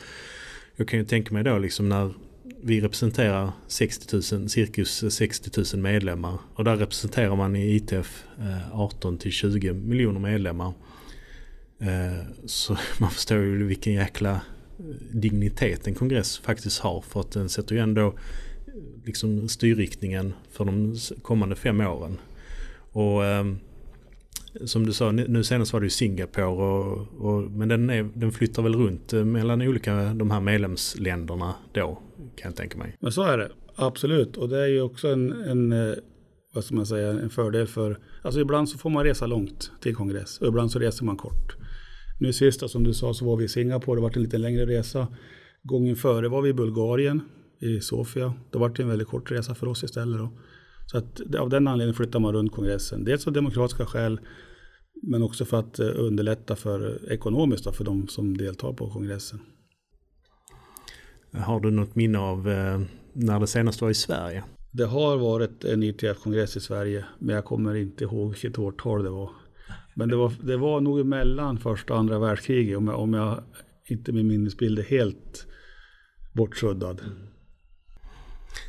jag 0.76 0.88
kan 0.88 0.98
ju 0.98 1.04
tänka 1.04 1.34
mig 1.34 1.44
då 1.44 1.58
liksom 1.58 1.88
när 1.88 2.14
vi 2.62 2.80
representerar 2.80 3.52
60 3.66 4.36
000, 4.36 4.48
cirkus 4.48 5.14
60 5.14 5.50
000 5.74 5.82
medlemmar 5.82 6.38
och 6.54 6.64
där 6.64 6.76
representerar 6.76 7.36
man 7.36 7.56
i 7.56 7.74
ITF 7.74 8.24
18 8.72 9.14
eh, 9.14 9.20
till 9.20 9.32
20 9.32 9.72
miljoner 9.72 10.20
medlemmar. 10.20 10.72
Eh, 11.78 12.26
så 12.46 12.76
man 12.98 13.10
förstår 13.10 13.38
ju 13.38 13.66
vilken 13.66 13.92
jäkla 13.92 14.40
dignitet 15.10 15.86
en 15.86 15.94
kongress 15.94 16.38
faktiskt 16.38 16.80
har 16.80 17.00
för 17.00 17.20
att 17.20 17.30
den 17.30 17.48
sätter 17.48 17.74
ju 17.74 17.80
ändå 17.80 18.14
liksom 19.04 19.48
styrriktningen 19.48 20.32
för 20.50 20.64
de 20.64 20.96
kommande 21.22 21.56
fem 21.56 21.80
åren. 21.80 22.18
Och 22.94 23.24
ehm, 23.24 23.58
som 24.64 24.86
du 24.86 24.92
sa, 24.92 25.12
nu 25.12 25.44
senast 25.44 25.72
var 25.72 25.80
det 25.80 25.86
ju 25.86 25.90
Singapore 25.90 26.46
och, 26.46 27.08
och, 27.18 27.50
men 27.50 27.68
den, 27.68 27.90
är, 27.90 28.10
den 28.14 28.32
flyttar 28.32 28.62
väl 28.62 28.74
runt 28.74 29.12
eh, 29.12 29.24
mellan 29.24 29.62
olika 29.62 30.14
de 30.14 30.30
här 30.30 30.40
medlemsländerna 30.40 31.54
då 31.72 32.02
kan 32.36 32.48
jag 32.48 32.56
tänka 32.56 32.78
mig. 32.78 32.96
Men 33.00 33.12
så 33.12 33.22
är 33.22 33.38
det, 33.38 33.50
absolut. 33.76 34.36
Och 34.36 34.48
det 34.48 34.58
är 34.58 34.66
ju 34.66 34.80
också 34.80 35.08
en, 35.08 35.32
en 35.32 35.72
eh, 35.72 35.94
vad 36.54 36.64
ska 36.64 36.74
man 36.74 36.86
säga, 36.86 37.10
en 37.10 37.30
fördel 37.30 37.66
för, 37.66 37.98
alltså 38.22 38.40
ibland 38.40 38.68
så 38.68 38.78
får 38.78 38.90
man 38.90 39.04
resa 39.04 39.26
långt 39.26 39.72
till 39.80 39.94
kongress 39.94 40.38
och 40.38 40.46
ibland 40.46 40.70
så 40.70 40.78
reser 40.78 41.04
man 41.04 41.16
kort. 41.16 41.56
Nu 42.20 42.32
sist 42.32 42.70
som 42.70 42.84
du 42.84 42.94
sa 42.94 43.14
så 43.14 43.24
var 43.24 43.36
vi 43.36 43.44
i 43.44 43.48
Singapore, 43.48 43.96
det 43.96 44.02
var 44.02 44.16
en 44.16 44.22
lite 44.22 44.38
längre 44.38 44.66
resa. 44.66 45.08
Gången 45.62 45.96
före 45.96 46.28
var 46.28 46.42
vi 46.42 46.48
i 46.48 46.52
Bulgarien 46.52 47.20
i 47.60 47.80
Sofia. 47.80 48.34
Det 48.50 48.58
var 48.58 48.80
en 48.80 48.88
väldigt 48.88 49.08
kort 49.08 49.30
resa 49.30 49.54
för 49.54 49.66
oss 49.66 49.84
istället. 49.84 50.18
Då. 50.18 50.32
Så 50.86 50.98
att 50.98 51.34
av 51.38 51.48
den 51.48 51.68
anledningen 51.68 51.94
flyttar 51.94 52.20
man 52.20 52.32
runt 52.32 52.52
kongressen. 52.52 53.04
Dels 53.04 53.26
av 53.26 53.32
demokratiska 53.32 53.86
skäl 53.86 54.20
men 55.02 55.22
också 55.22 55.44
för 55.44 55.58
att 55.58 55.78
eh, 55.78 55.86
underlätta 55.94 56.56
för 56.56 57.12
ekonomiskt 57.12 57.76
för 57.76 57.84
de 57.84 58.08
som 58.08 58.36
deltar 58.36 58.72
på 58.72 58.90
kongressen. 58.90 59.40
Har 61.32 61.60
du 61.60 61.70
något 61.70 61.94
minne 61.94 62.18
av 62.18 62.48
eh, 62.48 62.80
när 63.12 63.40
det 63.40 63.46
senast 63.46 63.80
var 63.80 63.90
i 63.90 63.94
Sverige? 63.94 64.44
Det 64.72 64.84
har 64.84 65.16
varit 65.16 65.64
en 65.64 65.82
ITF-kongress 65.82 66.56
i 66.56 66.60
Sverige 66.60 67.04
men 67.18 67.34
jag 67.34 67.44
kommer 67.44 67.74
inte 67.74 68.04
ihåg 68.04 68.30
vilket 68.30 68.58
årtal 68.58 69.04
det 69.04 69.10
var. 69.10 69.30
Men 69.94 70.08
det 70.08 70.16
var, 70.16 70.32
det 70.42 70.56
var 70.56 70.80
nog 70.80 71.06
mellan 71.06 71.58
första 71.58 71.92
och 71.92 71.98
andra 71.98 72.18
världskriget 72.18 72.78
om 72.78 72.88
jag, 72.88 72.98
om 72.98 73.14
jag 73.14 73.42
inte 73.84 74.12
min 74.12 74.26
minnesbild 74.26 74.78
är 74.78 74.82
helt 74.82 75.46
bortsuddad. 76.32 77.00
Mm. 77.00 77.33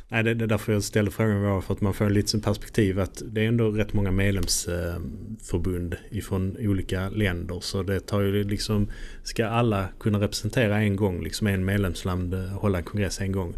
Nej, 0.08 0.24
det, 0.24 0.34
det 0.34 0.44
är 0.44 0.48
därför 0.48 0.72
jag 0.72 0.82
ställde 0.82 1.10
frågan 1.10 1.42
var 1.42 1.60
för 1.60 1.74
att 1.74 1.80
man 1.80 1.94
får 1.94 2.10
lite 2.10 2.38
perspektiv 2.38 3.00
att 3.00 3.22
det 3.26 3.40
är 3.40 3.48
ändå 3.48 3.70
rätt 3.70 3.92
många 3.92 4.10
medlemsförbund 4.10 5.94
eh, 5.94 6.18
ifrån 6.18 6.56
olika 6.60 7.08
länder. 7.08 7.60
Så 7.60 7.82
det 7.82 8.00
tar 8.00 8.20
ju 8.20 8.44
liksom, 8.44 8.88
ska 9.22 9.46
alla 9.46 9.88
kunna 10.00 10.20
representera 10.20 10.78
en 10.78 10.96
gång, 10.96 11.22
liksom 11.22 11.46
en 11.46 11.64
medlemsland 11.64 12.34
eh, 12.34 12.40
hålla 12.40 12.78
en 12.78 12.84
kongress 12.84 13.20
en 13.20 13.32
gång. 13.32 13.54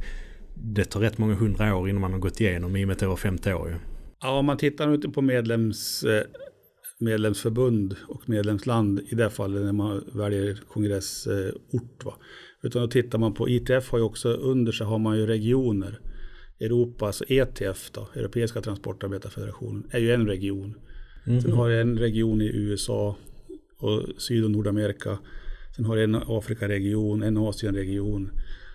Det 0.55 0.85
tar 0.85 1.01
rätt 1.01 1.19
många 1.19 1.35
hundra 1.35 1.77
år 1.77 1.89
innan 1.89 2.01
man 2.01 2.13
har 2.13 2.19
gått 2.19 2.41
igenom 2.41 2.77
i 2.77 2.85
och 2.85 2.89
med 2.89 2.95
att 2.95 3.01
det 3.01 3.07
var 3.07 3.17
femte 3.17 3.55
år 3.55 3.69
ju. 3.69 3.75
Ja, 4.21 4.39
om 4.39 4.47
man 4.47 4.57
tittar 4.57 4.95
ute 4.95 5.09
på 5.09 5.23
medlems, 5.23 6.05
eh, 6.05 6.23
medlemsförbund 7.01 7.97
och 8.09 8.29
medlemsland 8.29 9.01
i 9.09 9.15
det 9.15 9.31
fallet 9.31 9.63
när 9.63 9.73
man 9.73 10.05
väljer 10.13 10.61
kongressort. 10.69 12.05
Va? 12.05 12.15
Utan 12.63 12.83
då 12.83 12.89
tittar 12.89 13.19
man 13.19 13.35
på 13.35 13.49
ITF 13.49 13.91
har 13.91 13.99
ju 13.99 14.05
också 14.05 14.29
under 14.29 14.73
sig 14.73 14.87
har 14.87 14.99
man 14.99 15.19
ju 15.19 15.27
regioner. 15.27 16.01
Europa, 16.61 17.07
alltså 17.07 17.25
ETF 17.29 17.91
då, 17.91 18.09
Europeiska 18.15 18.61
transportarbetarfederationen, 18.61 19.87
är 19.91 19.99
ju 19.99 20.13
en 20.13 20.27
region. 20.27 20.75
Mm. 21.27 21.41
Sen 21.41 21.53
har 21.53 21.69
jag 21.69 21.81
en 21.81 21.99
region 21.99 22.41
i 22.41 22.47
USA 22.47 23.17
och 23.79 24.03
Syd 24.19 24.45
och 24.45 24.51
Nordamerika. 24.51 25.19
Sen 25.77 25.85
har 25.85 25.97
jag 25.97 26.05
en 26.05 26.15
Afrikaregion, 26.15 27.23
en 27.23 27.37
Asienregion. 27.37 28.31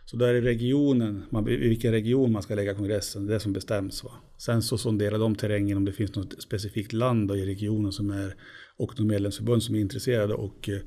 Så 0.05 0.17
där 0.17 0.33
är 0.33 0.41
regionen, 0.41 1.23
man, 1.29 1.47
i 1.47 1.55
vilken 1.55 1.91
region 1.91 2.31
man 2.31 2.43
ska 2.43 2.55
lägga 2.55 2.73
kongressen, 2.73 3.25
det 3.25 3.31
är 3.31 3.33
det 3.33 3.39
som 3.39 3.53
bestäms. 3.53 4.03
Va? 4.03 4.11
Sen 4.37 4.61
så 4.61 4.77
sonderar 4.77 5.19
de 5.19 5.35
terrängen 5.35 5.77
om 5.77 5.85
det 5.85 5.91
finns 5.91 6.15
något 6.15 6.41
specifikt 6.41 6.93
land 6.93 7.31
i 7.31 7.45
regionen 7.45 7.91
som 7.91 8.09
är 8.09 8.35
och 8.77 8.93
de 8.97 9.07
medlemsförbund 9.07 9.63
som 9.63 9.75
är 9.75 9.79
intresserade 9.79 10.33
och 10.33 10.69
eh, 10.69 10.79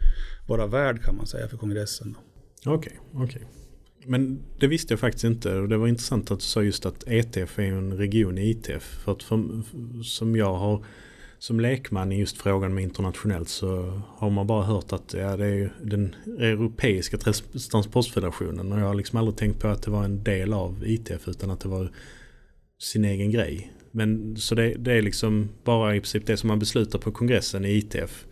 vara 0.48 0.66
värd 0.66 1.02
kan 1.02 1.16
man 1.16 1.26
säga 1.26 1.48
för 1.48 1.56
kongressen. 1.56 2.16
Okej, 2.66 3.00
okay, 3.12 3.24
okej. 3.24 3.42
Okay. 3.42 3.65
Men 4.06 4.42
det 4.58 4.66
visste 4.66 4.92
jag 4.92 5.00
faktiskt 5.00 5.24
inte 5.24 5.54
och 5.54 5.68
det 5.68 5.76
var 5.76 5.88
intressant 5.88 6.30
att 6.30 6.38
du 6.38 6.44
sa 6.44 6.62
just 6.62 6.86
att 6.86 7.04
ETF 7.06 7.58
är 7.58 7.62
en 7.62 7.96
region 7.96 8.38
i 8.38 8.50
ITF. 8.50 8.82
För 8.82 9.12
att 9.12 9.22
för, 9.22 9.62
som 10.02 10.36
jag 10.36 10.54
har 10.54 10.84
som 11.38 11.60
lekman 11.60 12.12
i 12.12 12.18
just 12.18 12.42
frågan 12.42 12.74
med 12.74 12.84
internationellt 12.84 13.48
så 13.48 14.00
har 14.16 14.30
man 14.30 14.46
bara 14.46 14.64
hört 14.64 14.92
att 14.92 15.14
ja, 15.18 15.36
det 15.36 15.46
är 15.46 15.72
den 15.82 16.14
europeiska 16.38 17.18
transportfederationen 17.70 18.72
och 18.72 18.80
jag 18.80 18.86
har 18.86 18.94
liksom 18.94 19.18
aldrig 19.18 19.36
tänkt 19.36 19.60
på 19.60 19.68
att 19.68 19.82
det 19.82 19.90
var 19.90 20.04
en 20.04 20.24
del 20.24 20.52
av 20.52 20.84
ITF 20.86 21.28
utan 21.28 21.50
att 21.50 21.60
det 21.60 21.68
var 21.68 21.90
sin 22.78 23.04
egen 23.04 23.30
grej. 23.30 23.72
Men 23.90 24.36
så 24.36 24.54
det, 24.54 24.74
det, 24.74 24.92
är 24.92 25.02
liksom 25.02 25.48
bara 25.64 25.96
i 25.96 26.00
princip 26.00 26.26
det 26.26 26.36
som 26.36 26.48
man 26.48 26.58
beslutar 26.58 26.98
på 26.98 27.12
kongressen 27.12 27.64
i 27.64 27.72
ITF. 27.72 28.26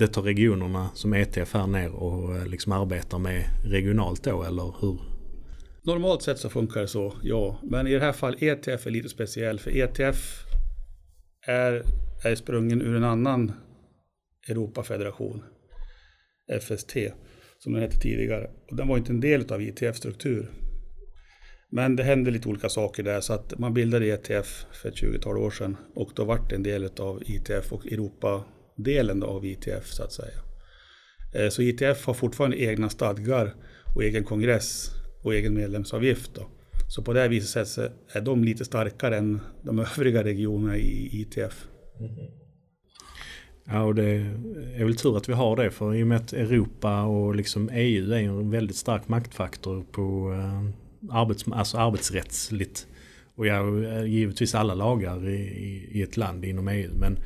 Det 0.00 0.06
tar 0.06 0.22
regionerna 0.22 0.90
som 0.94 1.12
ETF 1.12 1.54
här 1.54 1.66
ner 1.66 1.90
och 1.90 2.36
eh, 2.36 2.46
liksom 2.46 2.72
arbetar 2.72 3.18
med 3.18 3.44
regionalt 3.64 4.24
då 4.24 4.42
eller 4.42 4.74
hur? 4.80 5.00
Normalt 5.82 6.22
sett 6.22 6.38
så 6.38 6.48
funkar 6.50 6.80
det 6.80 6.88
så, 6.88 7.14
ja. 7.22 7.60
Men 7.62 7.86
i 7.86 7.92
det 7.92 8.00
här 8.00 8.12
fallet 8.12 8.42
ETF 8.42 8.86
är 8.86 8.90
lite 8.90 9.08
speciell 9.08 9.58
för 9.58 9.70
ETF 9.76 10.44
är, 11.46 11.82
är 12.24 12.34
sprungen 12.34 12.82
ur 12.82 12.96
en 12.96 13.04
annan 13.04 13.52
Europafederation, 14.48 15.42
FST, 16.60 16.96
som 17.58 17.72
den 17.72 17.82
hette 17.82 18.00
tidigare. 18.00 18.50
Och 18.70 18.76
den 18.76 18.88
var 18.88 18.98
inte 18.98 19.12
en 19.12 19.20
del 19.20 19.52
av 19.52 19.62
ITF-struktur. 19.62 20.50
Men 21.70 21.96
det 21.96 22.02
hände 22.02 22.30
lite 22.30 22.48
olika 22.48 22.68
saker 22.68 23.02
där 23.02 23.20
så 23.20 23.32
att 23.32 23.58
man 23.58 23.74
bildade 23.74 24.06
ETF 24.06 24.66
för 24.72 24.88
ett 24.88 25.02
20-tal 25.02 25.38
år 25.38 25.50
sedan 25.50 25.76
och 25.94 26.10
då 26.14 26.24
vart 26.24 26.50
det 26.50 26.56
en 26.56 26.62
del 26.62 26.90
av 26.98 27.22
ITF 27.26 27.72
och 27.72 27.86
Europa 27.86 28.44
delen 28.82 29.22
av 29.22 29.44
ITF 29.44 29.86
så 29.86 30.02
att 30.02 30.12
säga. 30.12 30.38
Eh, 31.34 31.48
så 31.48 31.62
ITF 31.62 32.06
har 32.06 32.14
fortfarande 32.14 32.62
egna 32.62 32.88
stadgar 32.88 33.54
och 33.94 34.04
egen 34.04 34.24
kongress 34.24 34.90
och 35.22 35.34
egen 35.34 35.54
medlemsavgift. 35.54 36.34
Då. 36.34 36.46
Så 36.88 37.02
på 37.02 37.12
det 37.12 37.28
viset 37.28 37.78
eh, 37.78 37.84
är 38.12 38.20
de 38.20 38.44
lite 38.44 38.64
starkare 38.64 39.16
än 39.16 39.40
de 39.62 39.78
övriga 39.98 40.24
regionerna 40.24 40.76
i 40.76 41.20
ITF. 41.20 41.66
Mm. 41.98 42.10
Mm-hmm. 42.10 42.40
Ja, 43.72 43.82
och 43.82 43.94
det 43.94 44.04
är 44.76 44.84
väl 44.84 44.96
tur 44.96 45.16
att 45.16 45.28
vi 45.28 45.32
har 45.32 45.56
det 45.56 45.70
för 45.70 45.94
i 45.94 46.02
och 46.02 46.06
med 46.06 46.16
att 46.16 46.32
Europa 46.32 47.02
och 47.02 47.34
liksom 47.34 47.70
EU 47.72 48.12
är 48.12 48.18
en 48.18 48.50
väldigt 48.50 48.76
stark 48.76 49.08
maktfaktor 49.08 49.84
på 49.92 50.32
eh, 50.32 51.16
arbets, 51.16 51.44
alltså 51.52 51.78
arbetsrättsligt. 51.78 52.86
Och 53.34 53.46
ja, 53.46 53.64
givetvis 54.04 54.54
alla 54.54 54.74
lagar 54.74 55.28
i, 55.28 55.88
i, 55.92 56.02
ett 56.02 56.16
land 56.16 56.44
inom 56.44 56.68
EU. 56.68 56.90
Men, 57.00 57.18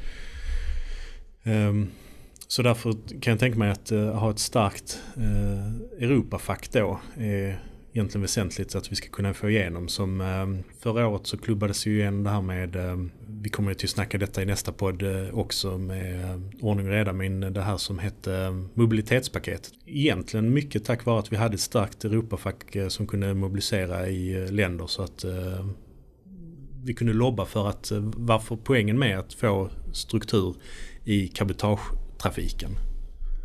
Ehm, 1.44 1.90
så 2.48 2.62
därför 2.62 2.92
kan 3.20 3.30
jag 3.30 3.40
tänka 3.40 3.58
mig 3.58 3.70
att 3.70 3.92
eh, 3.92 4.10
ha 4.10 4.30
ett 4.30 4.38
starkt 4.38 5.02
eh, 5.16 6.04
Europafack 6.04 6.72
då 6.72 7.00
är 7.16 7.58
egentligen 7.92 8.22
väsentligt 8.22 8.74
att 8.74 8.92
vi 8.92 8.96
ska 8.96 9.08
kunna 9.08 9.34
få 9.34 9.50
igenom. 9.50 9.88
Som 9.88 10.20
ehm, 10.20 10.62
förra 10.80 11.08
året 11.08 11.26
så 11.26 11.36
klubbades 11.36 11.86
ju 11.86 11.98
igen 12.00 12.24
det 12.24 12.30
här 12.30 12.40
med, 12.40 12.76
ehm, 12.76 13.10
vi 13.28 13.48
kommer 13.48 13.70
ju 13.70 13.74
till 13.74 13.86
att 13.86 13.90
snacka 13.90 14.18
detta 14.18 14.42
i 14.42 14.46
nästa 14.46 14.72
podd 14.72 15.02
eh, 15.02 15.38
också 15.38 15.78
med 15.78 16.42
ordning 16.60 16.86
och 16.86 16.92
reda, 16.92 17.12
men 17.12 17.40
det 17.40 17.62
här 17.62 17.76
som 17.76 17.98
hette 17.98 18.62
mobilitetspaketet. 18.74 19.72
Egentligen 19.86 20.52
mycket 20.52 20.84
tack 20.84 21.04
vare 21.04 21.18
att 21.18 21.32
vi 21.32 21.36
hade 21.36 21.54
ett 21.54 21.60
starkt 21.60 22.04
Europafack 22.04 22.76
som 22.88 23.06
kunde 23.06 23.34
mobilisera 23.34 24.08
i 24.08 24.50
länder 24.50 24.86
så 24.86 25.02
att 25.02 25.24
vi 26.84 26.94
kunde 26.94 27.12
lobba 27.12 27.44
för 27.44 27.68
att 27.68 27.92
varför 28.16 28.56
poängen 28.56 28.98
med 28.98 29.18
att 29.18 29.34
få 29.34 29.70
struktur 29.92 30.54
i 31.04 31.28
cabotagetrafiken. 31.28 32.70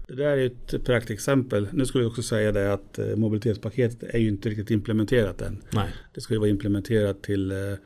Det 0.08 0.16
där 0.16 0.38
är 0.38 0.46
ett 0.46 0.86
praktexempel. 0.86 1.68
Nu 1.74 1.86
skulle 1.86 2.04
jag 2.04 2.10
också 2.10 2.22
säga 2.22 2.52
det 2.52 2.74
att 2.74 3.00
eh, 3.00 3.16
mobilitetspaketet 3.16 4.04
är 4.04 4.20
ju 4.20 4.28
inte 4.28 4.50
riktigt 4.50 4.72
implementerat 4.72 5.42
än. 5.42 5.64
Nej. 5.74 5.90
Det 6.14 6.22
ska 6.22 6.34
ju 6.34 6.40
vara 6.40 6.50
implementerat 6.50 7.24
till 7.24 7.52
1 7.52 7.80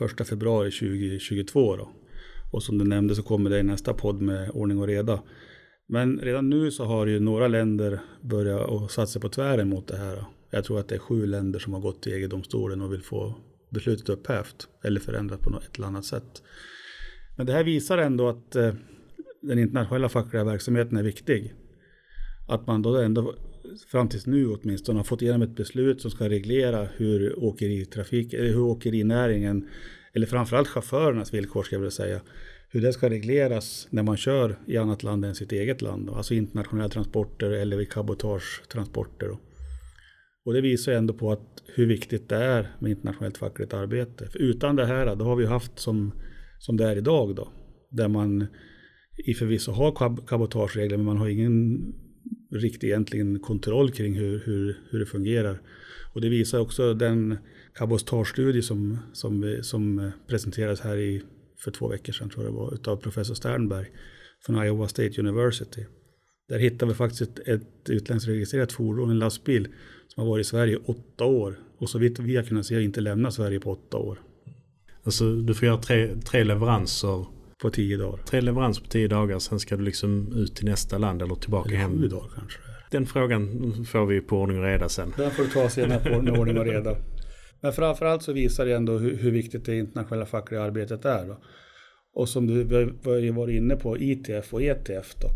eh, 0.00 0.24
februari 0.24 0.70
2022. 0.70 1.76
Då. 1.76 1.90
Och 2.50 2.62
som 2.62 2.78
du 2.78 2.84
nämnde 2.84 3.14
så 3.14 3.22
kommer 3.22 3.50
det 3.50 3.58
i 3.58 3.62
nästa 3.62 3.94
podd 3.94 4.20
med 4.20 4.50
ordning 4.50 4.78
och 4.78 4.86
reda. 4.86 5.22
Men 5.88 6.18
redan 6.18 6.50
nu 6.50 6.70
så 6.70 6.84
har 6.84 7.06
ju 7.06 7.20
några 7.20 7.48
länder 7.48 8.00
börjat 8.20 8.90
satsa 8.90 9.20
på 9.20 9.28
tvären 9.28 9.68
mot 9.68 9.88
det 9.88 9.96
här. 9.96 10.24
Jag 10.50 10.64
tror 10.64 10.80
att 10.80 10.88
det 10.88 10.94
är 10.94 10.98
sju 10.98 11.26
länder 11.26 11.58
som 11.58 11.72
har 11.72 11.80
gått 11.80 12.02
till 12.02 12.12
EG-domstolen 12.12 12.80
och 12.80 12.92
vill 12.92 13.02
få 13.02 13.34
beslutet 13.70 14.08
upphävt 14.08 14.68
eller 14.84 15.00
förändrat 15.00 15.40
på 15.40 15.58
ett 15.58 15.76
eller 15.76 15.86
annat 15.86 16.04
sätt. 16.04 16.42
Men 17.36 17.46
det 17.46 17.52
här 17.52 17.64
visar 17.64 17.98
ändå 17.98 18.28
att 18.28 18.56
eh, 18.56 18.74
den 19.42 19.58
internationella 19.58 20.08
fackliga 20.08 20.44
verksamheten 20.44 20.96
är 20.96 21.02
viktig. 21.02 21.54
Att 22.48 22.66
man 22.66 22.82
då 22.82 22.96
ändå 22.96 23.34
fram 23.90 24.08
tills 24.08 24.26
nu 24.26 24.46
åtminstone 24.46 24.98
har 24.98 25.04
fått 25.04 25.22
igenom 25.22 25.42
ett 25.42 25.56
beslut 25.56 26.00
som 26.00 26.10
ska 26.10 26.28
reglera 26.28 26.88
hur 26.96 27.44
åkeritrafik, 27.44 28.32
eller 28.32 28.48
hur 28.48 28.60
åkerinäringen, 28.60 29.68
eller 30.12 30.26
framförallt 30.26 30.68
chaufförernas 30.68 31.34
villkor 31.34 31.62
ska 31.62 31.74
jag 31.74 31.80
vilja 31.80 31.90
säga, 31.90 32.20
hur 32.68 32.80
det 32.80 32.92
ska 32.92 33.10
regleras 33.10 33.88
när 33.90 34.02
man 34.02 34.16
kör 34.16 34.58
i 34.66 34.76
annat 34.76 35.02
land 35.02 35.24
än 35.24 35.34
sitt 35.34 35.52
eget 35.52 35.82
land. 35.82 36.10
Alltså 36.10 36.34
internationella 36.34 36.88
transporter 36.88 37.50
eller 37.50 37.76
vid 37.76 37.92
cabotagetransporter. 37.92 39.36
Och 40.44 40.52
det 40.52 40.60
visar 40.60 40.92
ändå 40.92 41.14
på 41.14 41.32
att 41.32 41.62
hur 41.74 41.86
viktigt 41.86 42.28
det 42.28 42.36
är 42.36 42.76
med 42.78 42.90
internationellt 42.90 43.38
fackligt 43.38 43.74
arbete. 43.74 44.28
För 44.28 44.38
utan 44.38 44.76
det 44.76 44.86
här 44.86 45.16
då 45.16 45.24
har 45.24 45.36
vi 45.36 45.46
haft 45.46 45.78
som, 45.78 46.12
som 46.58 46.76
det 46.76 46.84
är 46.84 46.96
idag 46.96 47.36
då. 47.36 47.48
Där 47.90 48.08
man 48.08 48.46
i 49.26 49.34
förvisso 49.34 49.72
har 49.72 49.92
cabotageregler 50.26 50.96
men 50.96 51.06
man 51.06 51.16
har 51.16 51.28
ingen 51.28 51.78
riktig 52.52 52.86
egentligen 52.86 53.40
kontroll 53.40 53.90
kring 53.90 54.14
hur, 54.14 54.42
hur, 54.44 54.78
hur 54.90 54.98
det 54.98 55.06
fungerar. 55.06 55.62
Och 56.14 56.20
det 56.20 56.28
visar 56.28 56.58
också 56.58 56.94
den 56.94 57.38
cabotagestudie 57.74 58.62
som, 58.62 58.98
som, 59.12 59.58
som 59.62 59.98
eh, 59.98 60.10
presenterades 60.26 60.80
här 60.80 60.96
i, 60.96 61.22
för 61.64 61.70
två 61.70 61.88
veckor 61.88 62.12
sedan 62.12 62.30
tror 62.30 62.44
jag 62.44 62.52
det 62.52 62.56
var, 62.56 62.74
utav 62.74 62.96
professor 62.96 63.34
Sternberg 63.34 63.86
från 64.46 64.64
Iowa 64.64 64.88
State 64.88 65.20
University. 65.20 65.84
Där 66.48 66.58
hittar 66.58 66.86
vi 66.86 66.94
faktiskt 66.94 67.22
ett, 67.22 67.48
ett 67.48 67.90
utländskt 67.90 68.28
registrerat 68.28 68.72
fordon, 68.72 69.10
en 69.10 69.18
lastbil, 69.18 69.68
har 70.20 70.26
varit 70.26 70.46
i 70.46 70.48
Sverige 70.48 70.74
i 70.74 70.78
åtta 70.86 71.24
år. 71.24 71.54
Och 71.78 71.90
så 71.90 71.98
vitt 71.98 72.18
vi 72.18 72.36
har 72.36 72.42
kunnat 72.42 72.66
se 72.66 72.82
inte 72.82 73.00
lämnat 73.00 73.34
Sverige 73.34 73.60
på 73.60 73.70
åtta 73.70 73.96
år. 73.96 74.20
Alltså 75.04 75.34
du 75.34 75.54
får 75.54 75.66
göra 75.66 75.78
tre, 75.78 76.08
tre 76.30 76.44
leveranser 76.44 77.26
på 77.62 77.70
tio 77.70 77.96
dagar. 77.96 78.18
Tre 78.24 78.40
leveranser 78.40 78.82
på 78.82 78.88
tio 78.88 79.08
dagar, 79.08 79.38
sen 79.38 79.60
ska 79.60 79.76
du 79.76 79.84
liksom 79.84 80.32
ut 80.36 80.56
till 80.56 80.64
nästa 80.64 80.98
land 80.98 81.22
eller 81.22 81.34
tillbaka 81.34 81.68
eller 81.68 81.78
hem. 81.78 82.00
Sju 82.00 82.08
dagar 82.08 82.28
kanske. 82.34 82.58
Den 82.90 83.06
frågan 83.06 83.74
får 83.84 84.06
vi 84.06 84.20
på 84.20 84.36
ordning 84.36 84.58
och 84.58 84.64
reda 84.64 84.88
sen. 84.88 85.12
Den 85.16 85.30
får 85.30 85.42
du 85.42 85.48
ta 85.48 85.68
senare 85.68 86.00
på 86.00 86.10
ordning 86.40 86.58
och 86.58 86.66
reda. 86.66 86.96
Men 87.60 87.72
framförallt 87.72 88.22
så 88.22 88.32
visar 88.32 88.66
det 88.66 88.72
ändå 88.72 88.98
hur, 88.98 89.16
hur 89.16 89.30
viktigt 89.30 89.64
det 89.64 89.76
internationella 89.76 90.26
fackliga 90.26 90.62
arbetet 90.62 91.04
är. 91.04 91.26
Då. 91.26 91.38
Och 92.14 92.28
som 92.28 92.46
du 92.46 92.64
var 93.32 93.50
inne 93.50 93.76
på, 93.76 93.98
ITF 93.98 94.54
och 94.54 94.62
ETF. 94.62 95.14
Då. 95.20 95.28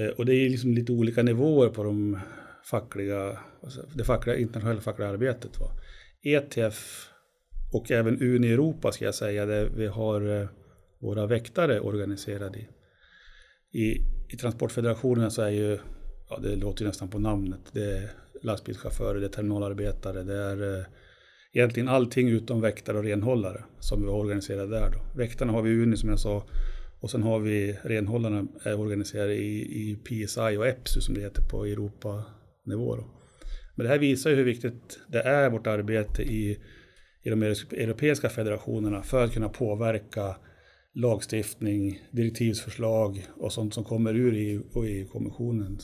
Eh, 0.00 0.08
och 0.08 0.26
det 0.26 0.34
är 0.34 0.50
liksom 0.50 0.74
lite 0.74 0.92
olika 0.92 1.22
nivåer 1.22 1.68
på 1.68 1.84
de 1.84 2.18
fackliga, 2.70 3.38
alltså 3.62 3.86
det 3.94 4.04
fackliga, 4.04 4.36
internationella 4.36 4.80
fackliga 4.80 5.08
arbetet. 5.08 5.60
Va? 5.60 5.70
ETF 6.22 7.08
och 7.72 7.90
även 7.90 8.22
Uni 8.22 8.52
Europa 8.52 8.92
ska 8.92 9.04
jag 9.04 9.14
säga, 9.14 9.46
där 9.46 9.70
vi 9.76 9.86
har 9.86 10.40
eh, 10.40 10.48
våra 10.98 11.26
väktare 11.26 11.80
organiserade 11.80 12.58
i. 12.58 12.68
I, 13.72 14.00
i 14.28 14.36
Transportfederationen 14.36 15.30
så 15.30 15.42
är 15.42 15.50
ju, 15.50 15.78
ja 16.30 16.38
det 16.42 16.56
låter 16.56 16.82
ju 16.82 16.88
nästan 16.88 17.08
på 17.08 17.18
namnet, 17.18 17.60
det 17.72 17.84
är 17.84 18.10
lastbilschaufförer, 18.42 19.20
det 19.20 19.26
är 19.26 19.30
terminalarbetare, 19.30 20.22
det 20.22 20.36
är 20.36 20.78
eh, 20.78 20.84
egentligen 21.52 21.88
allting 21.88 22.28
utom 22.28 22.60
väktare 22.60 22.98
och 22.98 23.04
renhållare 23.04 23.64
som 23.80 24.02
vi 24.02 24.08
har 24.08 24.16
organiserade 24.16 24.70
där 24.70 24.90
då. 24.90 25.18
Väktarna 25.18 25.52
har 25.52 25.62
vi 25.62 25.70
i 25.70 25.82
Uni 25.82 25.96
som 25.96 26.08
jag 26.08 26.18
sa 26.18 26.44
och 27.00 27.10
sen 27.10 27.22
har 27.22 27.38
vi 27.38 27.78
renhållarna 27.82 28.46
är 28.62 28.80
organiserade 28.80 29.34
i, 29.34 29.60
i 29.60 29.96
PSI 29.96 30.56
och 30.56 30.66
EPSU 30.66 31.00
som 31.00 31.14
det 31.14 31.20
heter 31.20 31.42
på 31.42 31.64
Europa 31.64 32.24
nivå. 32.68 32.96
Då. 32.96 33.04
Men 33.74 33.84
det 33.86 33.92
här 33.92 33.98
visar 33.98 34.30
ju 34.30 34.36
hur 34.36 34.44
viktigt 34.44 35.00
det 35.08 35.20
är 35.20 35.50
vårt 35.50 35.66
arbete 35.66 36.22
i, 36.22 36.58
i 37.22 37.30
de 37.30 37.42
europeiska 37.42 38.28
federationerna 38.28 39.02
för 39.02 39.24
att 39.24 39.32
kunna 39.32 39.48
påverka 39.48 40.36
lagstiftning, 40.94 42.02
direktivsförslag 42.10 43.26
och 43.36 43.52
sånt 43.52 43.74
som 43.74 43.84
kommer 43.84 44.14
ur 44.14 44.34
EU 44.34 44.62
och 44.72 44.86
EU-kommissionen. 44.86 45.78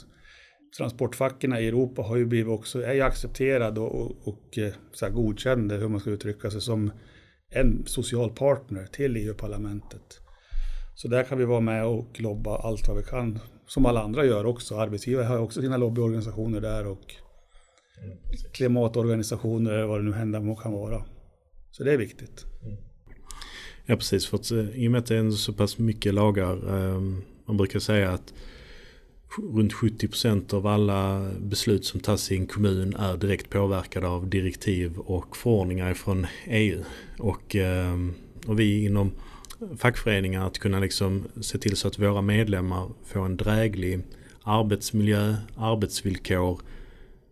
Transportfacken 0.79 1.53
i 1.53 1.67
Europa 1.67 2.03
har 2.03 2.17
ju 2.17 2.27
blivit 2.27 2.53
också, 2.53 2.83
är 2.83 2.95
ju 2.95 3.01
accepterade 3.01 3.81
och, 3.81 4.01
och, 4.01 4.29
och 4.29 4.59
eh, 4.59 4.73
så 4.93 5.07
här 5.07 5.13
godkända, 5.13 5.77
hur 5.77 5.89
man 5.89 6.01
ska 6.01 6.11
uttrycka 6.11 6.51
sig, 6.51 6.61
som 6.61 6.91
en 7.51 7.87
social 7.87 8.31
partner 8.31 8.87
till 8.87 9.17
EU-parlamentet. 9.17 10.21
Så 10.95 11.09
där 11.09 11.25
kan 11.25 11.39
vi 11.39 11.45
vara 11.45 11.61
med 11.61 11.87
och 11.87 12.21
lobba 12.21 12.57
allt 12.57 12.89
vad 12.89 12.97
vi 12.97 13.03
kan, 13.03 13.39
som 13.67 13.87
alla 13.87 14.03
andra 14.03 14.25
gör 14.25 14.47
också. 14.47 14.77
Arbetsgivare 14.77 15.25
har 15.25 15.39
också 15.39 15.61
sina 15.61 15.77
lobbyorganisationer 15.77 16.61
där 16.61 16.87
och 16.87 17.15
klimatorganisationer, 18.53 19.83
vad 19.83 20.01
det 20.01 20.05
nu 20.05 20.13
händer 20.13 20.63
kan 20.63 20.73
vara. 20.73 21.05
Så 21.71 21.85
det 21.85 21.93
är 21.93 21.99
viktigt. 21.99 22.45
Ja 23.87 23.97
precis, 23.97 24.27
för 24.27 24.37
att 24.37 24.51
eh, 24.51 24.71
i 24.71 24.89
och 24.89 24.93
med 24.93 24.99
att 24.99 25.07
det 25.07 25.17
är 25.17 25.31
så 25.31 25.53
pass 25.53 25.79
mycket 25.79 26.15
lagar. 26.15 26.77
Ehm, 26.77 27.23
man 27.47 27.57
brukar 27.57 27.79
säga 27.79 28.11
att 28.11 28.35
runt 29.53 29.73
70% 29.73 30.55
av 30.55 30.67
alla 30.67 31.31
beslut 31.41 31.85
som 31.85 32.01
tas 32.01 32.33
i 32.33 32.37
en 32.37 32.47
kommun 32.47 32.95
är 32.95 33.17
direkt 33.17 33.51
påverkade 33.51 34.07
av 34.09 34.29
direktiv 34.29 34.99
och 34.99 35.37
förordningar 35.37 35.95
från 35.95 36.27
EU. 36.47 36.85
Och, 37.19 37.57
ehm, 37.57 38.15
och 38.47 38.61
vi 38.61 38.85
inom 38.85 39.13
fackföreningar 39.79 40.47
att 40.47 40.59
kunna 40.59 40.81
liksom 40.81 41.25
se 41.41 41.59
till 41.59 41.77
så 41.77 41.89
att 41.89 41.99
våra 41.99 42.23
medlemmar 42.23 42.91
får 43.05 43.25
en 43.25 43.37
dräglig 43.37 44.03
arbetsmiljö, 44.43 45.35
arbetsvillkor. 45.57 46.61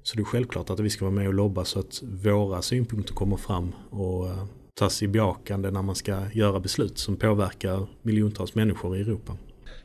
Så 0.02 0.16
det 0.16 0.22
är 0.22 0.24
självklart 0.24 0.70
att 0.70 0.80
vi 0.80 0.90
ska 0.90 1.04
vara 1.04 1.14
med 1.14 1.28
och 1.28 1.34
lobba 1.34 1.64
så 1.64 1.78
att 1.78 2.02
våra 2.02 2.62
synpunkter 2.62 3.14
kommer 3.14 3.36
fram 3.36 3.72
och 3.90 4.28
eh, 4.28 4.44
tas 4.74 5.02
i 5.02 5.08
beakande 5.08 5.70
när 5.70 5.82
man 5.82 5.94
ska 5.94 6.22
göra 6.32 6.60
beslut 6.60 6.98
som 6.98 7.16
påverkar 7.16 7.86
miljontals 8.02 8.54
människor 8.54 8.96
i 8.96 9.00
Europa. 9.00 9.36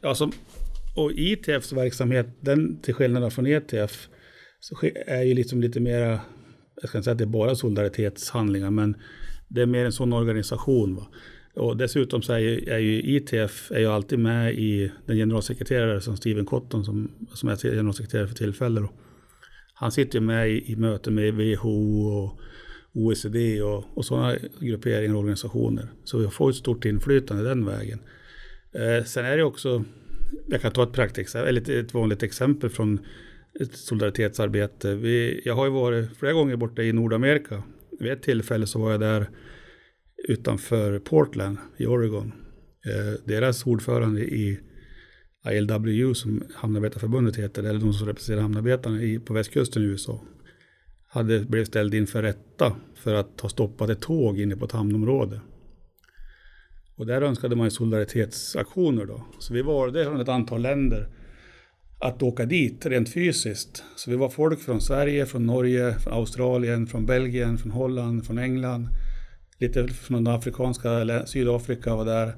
Ja, 0.02 0.16
som, 0.16 0.32
och 0.96 1.12
ITFs 1.12 1.74
verksamhet, 1.74 2.28
den 2.40 2.80
till 2.82 2.94
skillnad 2.94 3.34
från 3.34 3.48
ETF, 3.48 4.08
så 4.60 4.76
är 5.08 5.24
ju 5.24 5.34
liksom 5.34 5.62
lite 5.62 5.80
mera, 5.80 6.20
jag 6.82 6.90
ska 6.90 6.98
inte 6.98 7.04
säga 7.04 7.12
att 7.12 7.18
det 7.18 7.24
är 7.24 7.26
bara 7.26 7.56
solidaritetshandlingar, 7.56 8.72
men 8.72 8.96
det 9.48 9.62
är 9.62 9.66
mer 9.66 9.86
en 9.86 9.92
sån 9.92 10.14
organisation. 10.14 10.96
Va? 10.96 11.08
Och 11.58 11.78
dessutom 11.78 12.22
så 12.22 12.34
är 12.34 12.40
ju, 12.40 12.70
är 12.70 12.78
ju 12.78 13.02
ITF 13.02 13.72
är 13.72 13.80
ju 13.80 13.86
alltid 13.86 14.20
med 14.20 14.54
i 14.54 14.92
den 15.06 15.18
generalsekreterare 15.18 16.02
som 16.02 16.18
Steven 16.18 16.46
Cotton 16.46 16.86
som, 16.86 17.12
som 17.34 17.50
är 17.50 17.56
generalsekreterare 17.56 18.28
för 18.28 18.36
tillfället. 18.36 18.84
Han 19.74 19.92
sitter 19.92 20.20
ju 20.20 20.26
med 20.26 20.50
i, 20.50 20.72
i 20.72 20.76
möten 20.76 21.16
med 21.16 21.34
WHO 21.34 22.08
och 22.08 22.40
OECD 22.94 23.62
och, 23.62 23.86
och 23.94 24.06
sådana 24.06 24.36
grupperingar 24.60 25.14
och 25.14 25.20
organisationer. 25.20 25.88
Så 26.04 26.18
vi 26.18 26.28
får 26.28 26.50
ett 26.50 26.56
stort 26.56 26.86
inflytande 26.86 27.44
den 27.44 27.66
vägen. 27.66 28.00
Eh, 28.72 29.04
sen 29.04 29.26
är 29.26 29.38
det 29.38 29.44
också, 29.44 29.84
jag 30.48 30.62
kan 30.62 30.72
ta 30.72 30.84
ett 30.84 30.94
praktexempel, 30.94 31.50
eller 31.50 31.62
ett, 31.62 31.70
ett 31.70 31.94
vanligt 31.94 32.24
exempel 32.24 32.70
från 32.70 33.00
ett 33.60 33.76
solidaritetsarbete. 33.76 34.96
Vi, 34.96 35.42
jag 35.46 35.56
har 35.56 35.66
ju 35.66 35.72
varit 35.72 36.18
flera 36.18 36.34
gånger 36.34 36.56
borta 36.56 36.84
i 36.84 36.94
Nordamerika. 36.94 37.64
Vid 38.00 38.12
ett 38.12 38.24
tillfälle 38.24 38.68
så 38.68 38.80
var 38.80 38.92
jag 38.92 39.00
där 39.00 39.30
utanför 40.28 41.00
Portland 41.00 41.58
i 41.78 41.86
Oregon. 41.86 42.32
Eh, 42.86 43.20
deras 43.26 43.66
ordförande 43.66 44.22
i 44.22 44.60
ILWU 45.52 46.14
som 46.14 46.44
Hamnarbetarförbundet 46.56 47.36
heter, 47.36 47.64
eller 47.64 47.80
de 47.80 47.94
som 47.94 48.08
representerar 48.08 48.42
hamnarbetarna 48.42 49.02
i, 49.02 49.20
på 49.20 49.34
västkusten 49.34 49.84
i 49.84 49.86
USA, 49.86 50.22
hade 51.08 51.40
blivit 51.40 51.68
ställd 51.68 51.94
inför 51.94 52.22
rätta 52.22 52.76
för 52.96 53.14
att 53.14 53.42
ha 53.42 53.50
stoppat 53.50 53.90
ett 53.90 54.02
tåg 54.02 54.40
inne 54.40 54.56
på 54.56 54.66
ett 54.66 54.72
hamnområde. 54.72 55.42
Och 56.96 57.06
där 57.06 57.22
önskade 57.22 57.56
man 57.56 57.72
solidaritetsaktioner 57.72 59.06
då. 59.06 59.26
Så 59.40 59.54
vi 59.54 59.62
valde 59.62 60.06
från 60.06 60.22
ett 60.22 60.30
antal 60.30 60.62
länder 60.62 61.10
att 62.00 62.24
åka 62.24 62.46
dit 62.46 62.86
rent 62.86 63.14
fysiskt. 63.14 63.84
Så 63.96 64.12
vi 64.12 64.18
var 64.18 64.30
folk 64.30 64.60
från 64.60 64.82
Sverige, 64.82 65.26
från 65.26 65.46
Norge, 65.46 65.94
från 66.00 66.14
Australien, 66.14 66.88
från 66.88 67.06
Belgien, 67.06 67.58
från 67.58 67.72
Holland, 67.72 68.26
från 68.26 68.38
England. 68.38 68.88
Lite 69.60 69.88
från 69.88 70.24
den 70.24 70.34
afrikanska, 70.34 71.26
Sydafrika 71.26 71.96
var 71.96 72.06
där 72.06 72.36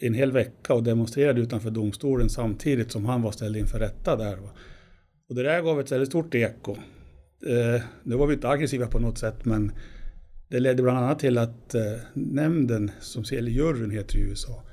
en 0.00 0.14
hel 0.14 0.32
vecka 0.32 0.74
och 0.74 0.82
demonstrerade 0.82 1.40
utanför 1.40 1.70
domstolen 1.70 2.30
samtidigt 2.30 2.92
som 2.92 3.06
han 3.06 3.22
var 3.22 3.30
ställd 3.30 3.56
inför 3.56 3.78
rätta 3.78 4.16
där. 4.16 4.38
Och 5.28 5.34
det 5.34 5.42
där 5.42 5.62
gav 5.62 5.80
ett 5.80 5.92
väldigt 5.92 6.08
stort 6.08 6.34
eko. 6.34 6.76
Eh, 7.46 7.82
nu 8.02 8.16
var 8.16 8.26
vi 8.26 8.34
inte 8.34 8.48
aggressiva 8.48 8.86
på 8.86 8.98
något 8.98 9.18
sätt 9.18 9.44
men 9.44 9.72
det 10.48 10.60
ledde 10.60 10.82
bland 10.82 10.98
annat 10.98 11.18
till 11.18 11.38
att 11.38 11.74
eh, 11.74 11.82
nämnden, 12.14 12.90
som 13.00 13.24
eller 13.32 13.50
juryn 13.50 13.90
heter 13.90 14.18
i 14.18 14.20
USA, 14.20 14.64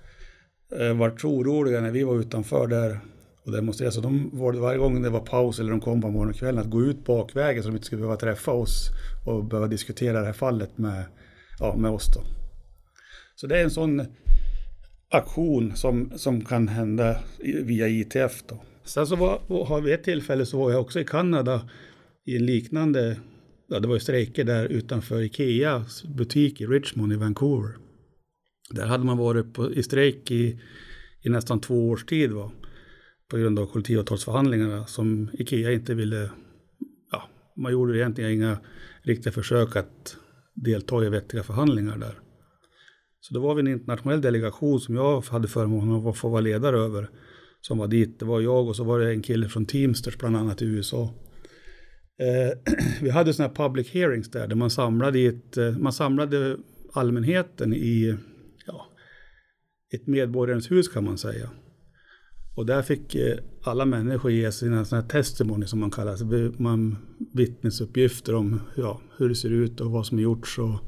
eh, 0.80 0.94
var 0.94 1.10
oroliga 1.24 1.82
när 1.82 1.92
vi 1.92 2.04
var 2.04 2.20
utanför 2.20 2.68
där 2.68 3.00
och 3.46 3.52
demonstrerade. 3.52 3.96
Så 3.96 4.02
de 4.02 4.30
var 4.34 4.54
varje 4.54 4.78
gång 4.78 5.02
det 5.02 5.10
var 5.10 5.20
paus 5.20 5.60
eller 5.60 5.72
de 5.72 5.82
kom 5.82 6.02
på 6.02 6.10
morgonen 6.10 6.34
och 6.34 6.40
kvällen 6.40 6.62
att 6.62 6.70
gå 6.70 6.82
ut 6.82 7.06
bakvägen 7.06 7.64
så 7.64 7.70
de 7.70 7.76
inte 7.76 7.86
skulle 7.86 8.02
behöva 8.02 8.18
träffa 8.18 8.52
oss 8.52 8.90
och 9.26 9.46
behöva 9.46 9.68
diskutera 9.68 10.20
det 10.20 10.26
här 10.26 10.34
fallet 10.34 10.78
med, 10.78 11.04
ja, 11.60 11.76
med 11.78 11.92
oss. 11.92 12.14
Då. 12.14 12.24
Så 13.36 13.48
det 13.48 13.60
är 13.60 13.64
en 13.64 13.72
sån 13.72 14.06
aktion 15.12 15.76
som, 15.76 16.12
som 16.16 16.46
kan 16.46 16.68
hända 16.68 17.20
via 17.40 17.88
ITF. 17.88 18.44
Då. 18.48 18.64
Sen 18.84 19.08
så 19.08 19.16
var, 19.16 19.66
har 19.66 19.82
vi 19.82 19.92
ett 19.92 20.04
tillfälle 20.04 20.46
så 20.46 20.58
var 20.58 20.72
jag 20.72 20.82
också 20.82 21.00
i 21.00 21.04
Kanada 21.04 21.70
i 22.26 22.36
en 22.36 22.46
liknande, 22.46 23.20
ja 23.68 23.80
det 23.80 23.88
var 23.88 23.96
ju 23.96 24.00
strejker 24.00 24.44
där 24.44 24.66
utanför 24.66 25.22
Ikeas 25.22 26.04
butik 26.04 26.62
i 26.62 26.66
Richmond 26.66 27.14
i 27.14 27.16
Vancouver. 27.16 27.76
Där 28.70 28.86
hade 28.86 29.04
man 29.04 29.18
varit 29.18 29.54
på, 29.54 29.74
i 29.74 29.84
strejk 29.84 30.32
i, 30.32 30.60
i 31.22 31.30
nästan 31.30 31.62
två 31.62 31.90
års 31.90 32.06
tid 32.06 32.32
va? 32.32 32.52
på 33.28 33.38
grund 33.38 33.60
av 33.60 33.66
kollektivavtalsförhandlingarna 33.66 34.86
som 34.86 35.30
Ikea 35.34 35.72
inte 35.72 35.94
ville, 35.94 36.30
ja, 37.12 37.30
man 37.56 37.72
gjorde 37.72 37.98
egentligen 37.98 38.32
inga 38.32 38.58
riktiga 39.02 39.34
försök 39.34 39.76
att 39.76 40.18
delta 40.56 41.06
i 41.06 41.10
vettiga 41.10 41.44
förhandlingar 41.44 41.98
där. 41.98 42.20
Så 43.20 43.34
då 43.34 43.40
var 43.40 43.56
vi 43.56 43.60
en 43.60 43.68
internationell 43.68 44.22
delegation 44.22 44.80
som 44.80 44.96
jag 44.96 45.22
hade 45.22 45.48
förmånen 45.48 46.08
att 46.08 46.18
få 46.18 46.30
vara 46.30 46.42
ledare 46.42 46.80
över. 46.80 47.10
Som 47.62 47.78
var 47.78 47.88
dit. 47.88 48.20
Det 48.20 48.26
var 48.26 48.42
jag 48.42 48.68
och 48.68 48.76
så 48.76 48.84
var 48.84 49.00
det 49.00 49.10
en 49.10 49.22
kille 49.22 49.50
från 49.50 49.66
Teamsters 49.66 50.18
bland 50.18 50.38
annat 50.38 50.62
i 50.62 50.66
USA. 50.66 51.14
Eh, 52.20 52.74
vi 53.02 53.10
hade 53.10 53.34
sådana 53.34 53.54
här 53.54 53.68
public 53.68 53.90
hearings 53.94 54.32
där, 54.32 54.48
där 54.48 54.56
man 54.56 54.70
samlade, 54.70 55.20
ett, 55.20 55.58
eh, 55.58 55.78
man 55.78 55.94
samlade 55.94 56.58
allmänheten 56.94 57.74
i 57.74 58.18
ja, 58.66 58.86
ett 59.94 60.08
medborgarens 60.08 60.72
hus 60.72 60.88
kan 60.88 61.04
man 61.04 61.18
säga. 61.18 61.50
Och 62.56 62.66
där 62.66 62.82
fick 62.82 63.16
eh, 63.16 63.38
alla 63.64 63.86
människor 63.86 64.32
ge 64.32 64.52
sina 64.52 64.86
sådana 64.86 65.02
här 65.02 65.10
testimony 65.10 65.66
som 65.66 65.80
man 65.80 65.92
kallar 65.92 66.32
det. 66.32 66.60
Man, 66.60 66.98
vittnesuppgifter 67.34 68.36
om 68.36 68.60
ja, 68.76 69.02
hur 69.18 69.30
det 69.30 69.36
ser 69.36 69.50
ut 69.50 69.82
och 69.82 69.92
vad 69.92 70.06
som 70.06 70.20
gjorts. 70.20 70.60
Och 70.60 70.80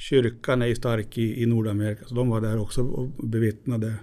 kyrkan 0.00 0.62
är 0.62 0.66
ju 0.66 0.74
stark 0.74 1.18
i, 1.18 1.42
i 1.42 1.46
Nordamerika, 1.46 2.04
så 2.04 2.14
de 2.14 2.28
var 2.28 2.40
där 2.40 2.58
också 2.58 2.82
och 2.82 3.28
bevittnade, 3.28 3.94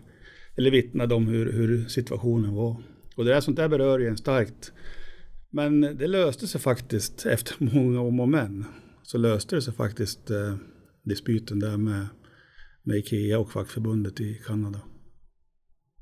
eller 0.58 0.72
vittnade 0.72 1.16
om 1.16 1.28
hur, 1.28 1.54
hur 1.54 1.86
situationen 1.86 2.54
var. 2.54 2.84
Och 3.16 3.26
det 3.26 3.32
där 3.32 3.42
sånt 3.42 3.58
där 3.58 3.70
berör 3.70 4.00
ju 4.00 4.08
en 4.08 4.18
starkt. 4.18 4.72
Men 5.50 5.82
det 5.82 6.08
löste 6.08 6.48
sig 6.48 6.62
faktiskt 6.62 7.26
efter 7.26 7.56
många 7.76 8.02
om 8.02 8.20
och 8.20 8.30
men. 8.30 8.66
Så 9.04 9.18
löste 9.18 9.56
det 9.56 9.62
sig 9.62 9.74
faktiskt 9.74 10.30
eh, 10.30 10.56
dispyten 11.04 11.60
där 11.60 11.78
med, 11.78 12.08
med 12.84 12.98
Ikea 12.98 13.40
och 13.40 13.52
fackförbundet 13.52 14.20
i 14.20 14.42
Kanada. 14.46 14.80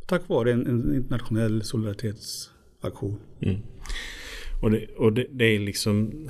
Tack 0.07 0.29
vare 0.29 0.51
en, 0.51 0.67
en 0.67 0.95
internationell 0.95 1.63
solidaritetsaktion. 1.63 3.19
Mm. 3.41 3.61
Och, 4.61 4.71
det, 4.71 4.87
och 4.97 5.13
det, 5.13 5.25
det 5.31 5.45
är 5.45 5.59
liksom 5.59 6.27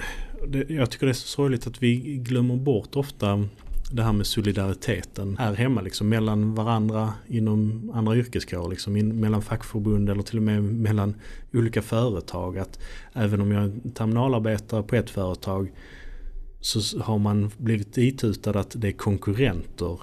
det, 0.48 0.70
jag 0.70 0.92
tycker 0.92 1.06
det 1.06 1.12
är 1.12 1.14
så 1.14 1.28
sorgligt 1.28 1.68
att 1.68 1.84
vi 1.84 1.96
glömmer 2.18 2.56
bort 2.56 2.96
ofta 2.96 3.48
det 3.92 4.04
här 4.04 4.14
med 4.14 4.26
solidariteten 4.26 5.38
här 5.38 5.54
hemma 5.54 5.82
liksom 5.82 6.10
mellan 6.10 6.56
varandra 6.56 7.14
inom 7.28 7.92
andra 7.94 8.16
yrkeskårer 8.16 8.70
liksom 8.70 8.96
in, 8.96 9.20
mellan 9.20 9.42
fackförbund 9.42 10.10
eller 10.10 10.24
till 10.24 10.38
och 10.38 10.44
med 10.44 10.64
mellan 10.64 11.16
olika 11.54 11.82
företag 11.82 12.58
att 12.58 12.80
även 13.14 13.42
om 13.42 13.52
jag 13.52 13.64
är 13.64 13.90
terminalarbetare 13.94 14.84
på 14.84 14.96
ett 14.96 15.10
företag 15.10 15.72
så 16.66 17.00
har 17.00 17.18
man 17.18 17.52
blivit 17.58 17.98
itutad 17.98 18.60
att 18.60 18.82
det 18.82 18.88
är 18.88 18.92
konkurrenter 18.92 20.00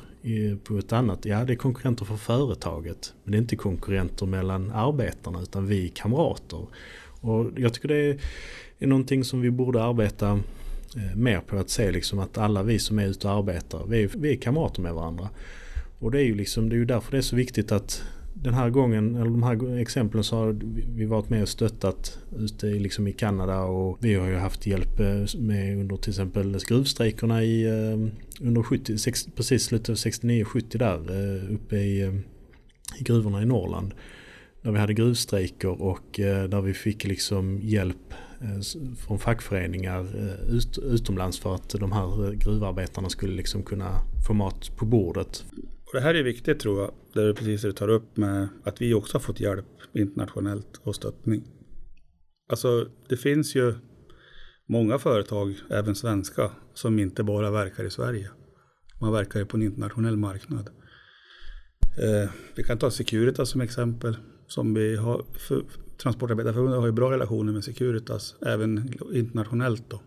på 0.65 0.79
ett 0.79 0.93
annat. 0.93 1.25
Ja 1.25 1.45
det 1.45 1.53
är 1.53 1.57
konkurrenter 1.57 2.05
för 2.05 2.17
företaget 2.17 3.15
men 3.25 3.33
det 3.33 3.39
är 3.39 3.41
inte 3.41 3.57
konkurrenter 3.57 4.27
mellan 4.27 4.71
arbetarna 4.71 5.43
utan 5.43 5.67
vi 5.67 5.85
är 5.85 5.89
kamrater. 5.89 6.67
Och 7.21 7.47
jag 7.57 7.75
tycker 7.75 7.89
det 7.89 8.19
är 8.79 8.87
någonting 8.87 9.25
som 9.25 9.41
vi 9.41 9.51
borde 9.51 9.85
arbeta 9.85 10.31
eh, 10.97 11.17
mer 11.17 11.41
på 11.41 11.57
att 11.57 11.71
se 11.71 11.91
liksom 11.91 12.19
att 12.19 12.39
alla 12.39 12.63
vi 12.63 12.79
som 12.79 12.99
är 12.99 13.07
ute 13.07 13.29
och 13.29 13.35
arbetar, 13.35 13.87
vi 13.87 14.03
är, 14.03 14.11
vi 14.15 14.33
är 14.33 14.37
kamrater 14.37 14.83
med 14.83 14.95
varandra. 14.95 15.29
Och 15.99 16.11
det 16.11 16.19
är 16.19 16.25
ju 16.25 16.35
liksom, 16.35 16.69
det 16.69 16.75
är 16.75 16.79
ju 16.79 16.85
därför 16.85 17.11
det 17.11 17.19
är 17.19 17.23
så 17.23 17.37
viktigt 17.37 17.73
att 17.73 18.03
den 18.35 18.55
här 18.55 18.71
gången, 18.71 19.15
eller 19.15 19.31
de 19.31 19.43
här 19.43 19.79
exemplen 19.79 20.25
så 20.25 20.37
har 20.37 20.59
vi 20.97 21.05
varit 21.05 21.31
med 21.31 21.43
och 21.43 21.49
stöttat 21.49 22.19
ute 22.39 22.67
i, 22.67 22.79
liksom 22.79 23.09
i 23.09 23.13
Kanada 23.13 23.61
och 23.61 23.99
vi 24.01 24.15
har 24.15 24.29
ju 24.29 24.37
haft 24.37 24.67
hjälp 24.67 25.01
eh, 25.01 25.39
med 25.39 25.79
under 25.79 25.97
till 25.97 26.11
exempel 26.11 26.59
gruvstrejkerna 26.69 27.43
i 27.43 27.65
eh, 27.65 28.47
under 28.47 28.63
70, 28.63 28.99
60, 28.99 29.31
precis 29.31 29.65
slutet 29.65 29.89
av 29.89 29.95
69-70 29.95 30.79
där 30.79 30.95
eh, 30.95 31.55
uppe 31.55 31.77
i, 31.77 32.23
i 33.01 33.03
gruvorna 33.05 33.43
i 33.43 33.47
Norrland. 33.47 33.95
Där 34.63 34.73
vi 34.73 34.79
hade 34.79 34.95
gruvstrejker 34.95 35.83
och 35.83 36.07
där 36.15 36.61
vi 36.61 36.75
fick 36.75 37.05
liksom 37.05 37.59
hjälp 37.63 38.15
från 38.99 39.19
fackföreningar 39.19 40.07
ut, 40.51 40.79
utomlands 40.79 41.39
för 41.39 41.55
att 41.55 41.69
de 41.69 41.93
här 41.93 42.35
gruvarbetarna 42.35 43.09
skulle 43.09 43.35
liksom 43.35 43.63
kunna 43.63 44.01
få 44.27 44.35
mat 44.35 44.77
på 44.77 44.85
bordet. 44.85 45.45
Och 45.93 45.99
det 45.99 46.05
här 46.05 46.15
är 46.15 46.23
viktigt 46.23 46.61
tror 46.61 46.81
jag, 46.81 46.95
det 47.13 47.23
är 47.23 47.33
precis 47.33 47.63
det 47.63 47.69
du 47.69 47.73
tar 47.73 47.89
upp 47.89 48.17
med 48.17 48.49
att 48.65 48.83
vi 48.83 48.95
också 48.95 49.15
har 49.15 49.21
fått 49.21 49.41
hjälp 49.41 49.67
internationellt 49.93 50.81
och 50.83 50.95
stöttning. 50.95 51.45
Alltså 52.49 52.89
det 53.09 53.17
finns 53.17 53.55
ju 53.55 53.75
många 54.67 54.99
företag, 54.99 55.55
även 55.71 55.95
svenska, 55.95 56.51
som 56.75 56.99
inte 56.99 57.23
bara 57.23 57.51
verkar 57.51 57.85
i 57.85 57.91
Sverige. 57.91 58.31
Man 59.01 59.13
verkar 59.13 59.41
ju 59.41 59.47
på 59.47 59.57
en 59.57 59.63
internationell 59.63 60.17
marknad. 60.17 60.71
Eh, 61.99 62.31
vi 62.55 62.63
kan 62.63 62.79
ta 62.79 62.91
Securitas 62.91 63.51
som 63.51 63.61
exempel. 63.61 64.17
Som 64.47 64.75
vi 64.75 64.97
har, 64.97 65.25
för, 65.49 65.65
Transportarbetarförbundet 66.03 66.81
har 66.81 66.87
ju 66.87 66.93
bra 66.93 67.11
relationer 67.11 67.53
med 67.53 67.65
Securitas, 67.65 68.35
även 68.47 68.93
internationellt. 69.13 69.91
Då. 69.91 70.03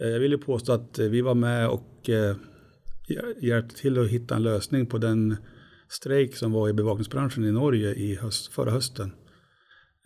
Eh, 0.00 0.08
jag 0.08 0.20
vill 0.20 0.32
ju 0.32 0.38
påstå 0.38 0.72
att 0.72 0.98
vi 0.98 1.20
var 1.20 1.34
med 1.34 1.68
och 1.68 2.10
eh, 2.10 2.36
hjälpte 3.40 3.76
till 3.76 3.98
att 3.98 4.08
hitta 4.08 4.36
en 4.36 4.42
lösning 4.42 4.86
på 4.86 4.98
den 4.98 5.36
strejk 5.88 6.36
som 6.36 6.52
var 6.52 6.68
i 6.68 6.72
bevakningsbranschen 6.72 7.44
i 7.44 7.52
Norge 7.52 7.94
i 7.94 8.14
höst, 8.14 8.52
förra 8.52 8.70
hösten. 8.70 9.12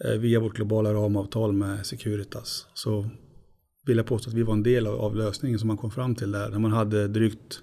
Eh, 0.05 0.19
via 0.19 0.41
vårt 0.41 0.57
globala 0.57 0.95
ramavtal 0.95 1.53
med 1.53 1.87
Securitas. 1.87 2.67
Så 2.75 3.11
vill 3.87 3.97
jag 3.97 4.07
påstå 4.07 4.31
att 4.31 4.37
vi 4.37 4.43
var 4.43 4.55
en 4.55 4.63
del 4.63 4.87
av, 4.87 5.01
av 5.01 5.17
lösningen 5.17 5.59
som 5.59 5.69
man 5.69 5.77
kom 5.77 5.91
fram 5.91 6.15
till 6.15 6.31
där. 6.31 6.49
När 6.49 6.59
man 6.59 6.73
hade 6.73 7.09
drygt 7.09 7.63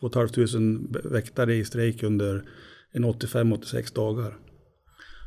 2 0.00 0.10
500 0.10 1.00
väktare 1.04 1.54
i 1.54 1.64
strejk 1.64 2.02
under 2.02 2.48
en 2.92 3.04
85-86 3.04 3.94
dagar. 3.94 4.38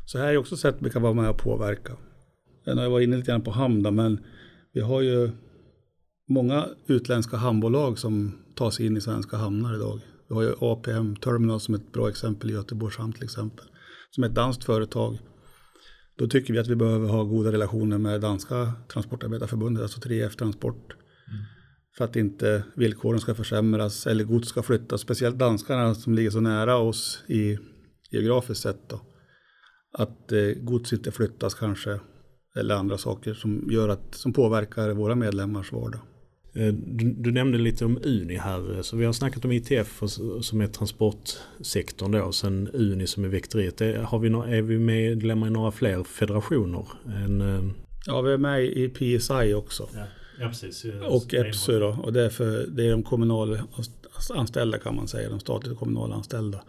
Så 0.05 0.17
här 0.17 0.27
är 0.27 0.37
också 0.37 0.57
sätt 0.57 0.75
vi 0.79 0.89
kan 0.89 1.01
vara 1.01 1.13
med 1.13 1.29
och 1.29 1.37
påverka. 1.37 1.97
Jag 2.63 2.89
var 2.89 2.99
inne 2.99 3.17
lite 3.17 3.31
grann 3.31 3.43
på 3.43 3.51
hamn 3.51 3.95
men 3.95 4.19
vi 4.73 4.81
har 4.81 5.01
ju 5.01 5.31
många 6.29 6.67
utländska 6.87 7.37
hamnbolag 7.37 7.99
som 7.99 8.37
tar 8.55 8.71
sig 8.71 8.85
in 8.85 8.97
i 8.97 9.01
svenska 9.01 9.37
hamnar 9.37 9.75
idag. 9.75 9.99
Vi 10.29 10.35
har 10.35 10.41
ju 10.41 10.53
APM 10.59 11.15
Terminal 11.15 11.59
som 11.59 11.73
ett 11.75 11.91
bra 11.91 12.09
exempel 12.09 12.49
i 12.49 12.53
Göteborgs 12.53 12.97
hamn 12.97 13.13
till 13.13 13.23
exempel. 13.23 13.65
Som 14.11 14.23
ett 14.23 14.35
danskt 14.35 14.63
företag. 14.63 15.19
Då 16.17 16.27
tycker 16.27 16.53
vi 16.53 16.59
att 16.59 16.67
vi 16.67 16.75
behöver 16.75 17.09
ha 17.09 17.23
goda 17.23 17.51
relationer 17.51 17.97
med 17.97 18.21
danska 18.21 18.73
transportarbetarförbundet, 18.93 19.83
alltså 19.83 19.99
3F 19.99 20.29
Transport. 20.29 20.93
Mm. 21.27 21.41
För 21.97 22.05
att 22.05 22.15
inte 22.15 22.63
villkoren 22.75 23.19
ska 23.19 23.35
försämras 23.35 24.07
eller 24.07 24.23
gods 24.23 24.49
ska 24.49 24.63
flyttas. 24.63 25.01
Speciellt 25.01 25.37
danskarna 25.37 25.95
som 25.95 26.13
ligger 26.13 26.29
så 26.29 26.39
nära 26.39 26.77
oss 26.77 27.23
i 27.27 27.57
geografiskt 28.11 28.61
sett. 28.61 28.89
Då. 28.89 29.01
Att 29.93 30.31
eh, 30.31 30.51
gods 30.61 30.93
inte 30.93 31.11
flyttas 31.11 31.53
kanske. 31.53 31.99
Eller 32.55 32.75
andra 32.75 32.97
saker 32.97 33.33
som, 33.33 33.67
gör 33.71 33.89
att, 33.89 34.15
som 34.15 34.33
påverkar 34.33 34.89
våra 34.89 35.15
medlemmars 35.15 35.71
vardag. 35.71 36.01
Eh, 36.53 36.73
du, 36.73 37.13
du, 37.13 37.31
nämnde 37.31 37.57
lite 37.57 37.85
om 37.85 37.99
Uni 38.03 38.35
här. 38.35 38.81
Så 38.81 38.97
vi 38.97 39.05
har 39.05 39.13
snackat 39.13 39.45
om 39.45 39.51
ITF 39.51 40.01
som 40.41 40.61
är 40.61 40.67
transportsektorn 40.67 42.11
då. 42.11 42.31
Sen 42.31 42.69
Uni 42.73 43.07
som 43.07 43.23
är 43.23 43.27
väkteriet. 43.27 43.79
Har 44.05 44.19
vi, 44.19 44.27
är 44.57 44.61
vi 44.61 44.79
medlemmar 44.79 45.47
i 45.47 45.49
några 45.49 45.71
fler 45.71 46.03
federationer? 46.03 46.85
Än, 47.05 47.41
eh, 47.41 47.71
ja, 48.05 48.21
vi 48.21 48.33
är 48.33 48.37
med 48.37 48.63
i 48.63 48.89
PSI 48.89 49.53
också. 49.53 49.89
Ja, 49.93 50.05
ja 50.39 50.47
precis. 50.47 50.85
Och 51.09 51.33
EPSU 51.33 51.79
då. 51.79 51.97
Och 52.03 52.13
det 52.13 52.21
är, 52.21 52.29
för, 52.29 52.67
det 52.67 52.87
är 52.87 52.91
de 52.91 53.03
kommunalanställda 53.03 54.77
kan 54.77 54.95
man 54.95 55.07
säga. 55.07 55.29
De 55.29 55.39
statligt 55.39 55.73
och 55.73 55.79
kommunala 55.79 56.15
anställda. 56.15 56.63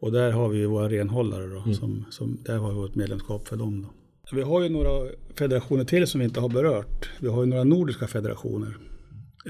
Och 0.00 0.12
där 0.12 0.32
har 0.32 0.48
vi 0.48 0.66
våra 0.66 0.88
renhållare 0.88 1.46
då. 1.46 1.58
Mm. 1.58 1.74
Som, 1.74 2.04
som, 2.10 2.38
där 2.44 2.58
har 2.58 2.68
vi 2.68 2.74
vårt 2.74 2.94
medlemskap 2.94 3.48
för 3.48 3.56
dem 3.56 3.82
då. 3.82 3.88
Vi 4.32 4.42
har 4.42 4.62
ju 4.62 4.68
några 4.68 5.08
federationer 5.34 5.84
till 5.84 6.06
som 6.06 6.18
vi 6.18 6.24
inte 6.24 6.40
har 6.40 6.48
berört. 6.48 7.10
Vi 7.18 7.28
har 7.28 7.44
ju 7.44 7.50
några 7.50 7.64
nordiska 7.64 8.06
federationer. 8.06 8.76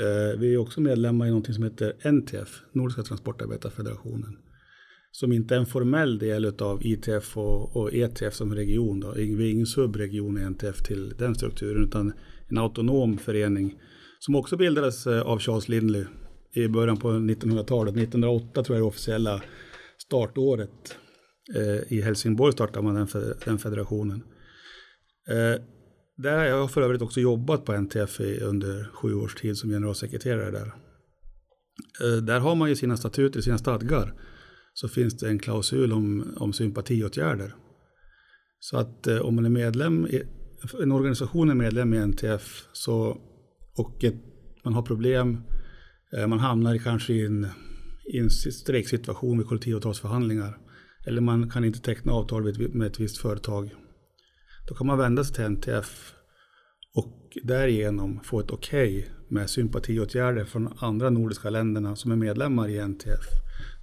Eh, 0.00 0.38
vi 0.38 0.54
är 0.54 0.58
också 0.58 0.80
medlemmar 0.80 1.26
i 1.26 1.30
något 1.30 1.54
som 1.54 1.64
heter 1.64 1.92
NTF, 2.02 2.62
Nordiska 2.72 3.02
transportarbetarfederationen. 3.02 4.36
Som 5.10 5.32
inte 5.32 5.54
är 5.54 5.58
en 5.58 5.66
formell 5.66 6.18
del 6.18 6.54
av 6.60 6.86
ITF 6.86 7.36
och, 7.36 7.76
och 7.76 7.94
ETF 7.94 8.34
som 8.34 8.54
region. 8.54 9.00
Då. 9.00 9.12
Vi 9.12 9.48
är 9.48 9.52
ingen 9.52 9.66
subregion 9.66 10.38
i 10.38 10.42
NTF 10.42 10.82
till 10.82 11.14
den 11.18 11.34
strukturen 11.34 11.84
utan 11.84 12.12
en 12.48 12.58
autonom 12.58 13.18
förening. 13.18 13.74
Som 14.18 14.34
också 14.34 14.56
bildades 14.56 15.06
eh, 15.06 15.22
av 15.22 15.38
Charles 15.38 15.68
Lindley 15.68 16.04
i 16.52 16.68
början 16.68 16.96
på 16.96 17.08
1900-talet. 17.08 17.96
1908 17.96 18.64
tror 18.64 18.76
jag 18.76 18.80
är 18.80 18.84
det 18.84 18.88
officiella 18.88 19.42
startåret. 19.98 20.96
Eh, 21.56 21.92
I 21.92 22.00
Helsingborg 22.00 22.52
startade 22.52 22.84
man 22.84 22.94
den, 22.94 23.34
den 23.44 23.58
federationen. 23.58 24.22
Eh, 25.28 25.62
där 26.16 26.38
har 26.38 26.44
jag 26.44 26.70
för 26.70 26.82
övrigt 26.82 27.02
också 27.02 27.20
jobbat 27.20 27.64
på 27.64 27.72
NTF 27.72 28.20
under 28.20 28.90
sju 28.92 29.14
års 29.14 29.34
tid 29.34 29.56
som 29.56 29.70
generalsekreterare 29.70 30.50
där. 30.50 30.74
Eh, 32.02 32.22
där 32.22 32.40
har 32.40 32.54
man 32.54 32.68
ju 32.68 32.76
sina 32.76 32.96
statuter, 32.96 33.40
sina 33.40 33.58
stadgar. 33.58 34.14
Så 34.74 34.88
finns 34.88 35.16
det 35.16 35.28
en 35.28 35.38
klausul 35.38 35.92
om, 35.92 36.34
om 36.36 36.52
sympatiåtgärder. 36.52 37.54
Så 38.58 38.76
att 38.76 39.06
eh, 39.06 39.18
om 39.18 39.34
man 39.34 39.44
är 39.44 39.50
medlem, 39.50 40.06
i, 40.06 40.22
en 40.82 40.92
organisation 40.92 41.50
är 41.50 41.54
medlem 41.54 41.94
i 41.94 42.06
NTF 42.06 42.64
så, 42.72 43.20
och 43.76 44.04
ett, 44.04 44.14
man 44.64 44.74
har 44.74 44.82
problem, 44.82 45.42
eh, 46.16 46.26
man 46.26 46.38
hamnar 46.38 46.78
kanske 46.78 47.12
i 47.12 47.26
en, 47.26 47.46
i 48.12 48.18
en 48.18 48.30
strejksituation 48.30 49.38
vid 49.38 49.46
kollektivavtalsförhandlingar. 49.46 50.58
Eller 51.06 51.20
man 51.20 51.50
kan 51.50 51.64
inte 51.64 51.80
teckna 51.80 52.12
avtal 52.12 52.54
med 52.58 52.86
ett 52.86 53.00
visst 53.00 53.18
företag 53.18 53.74
då 54.68 54.74
kan 54.74 54.86
man 54.86 54.98
vända 54.98 55.24
sig 55.24 55.34
till 55.34 55.44
NTF 55.44 56.12
och 56.94 57.38
därigenom 57.42 58.20
få 58.20 58.40
ett 58.40 58.50
okej 58.50 58.98
okay 58.98 59.10
med 59.28 59.50
sympatiåtgärder 59.50 60.44
från 60.44 60.72
andra 60.78 61.10
nordiska 61.10 61.50
länderna 61.50 61.96
som 61.96 62.12
är 62.12 62.16
medlemmar 62.16 62.68
i 62.68 62.78
NTF. 62.78 63.24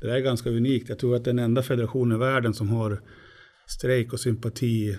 Det 0.02 0.08
där 0.08 0.16
är 0.16 0.20
ganska 0.20 0.50
unikt. 0.50 0.90
Jag 0.90 1.00
tror 1.00 1.16
att 1.16 1.24
det 1.24 1.30
är 1.30 1.34
den 1.34 1.46
enda 1.46 1.64
federationen 1.64 2.18
i 2.18 2.20
världen 2.20 2.54
som 2.54 2.70
har 2.70 3.02
strejk 3.68 4.14
och 4.14 4.20
sympati 4.20 4.98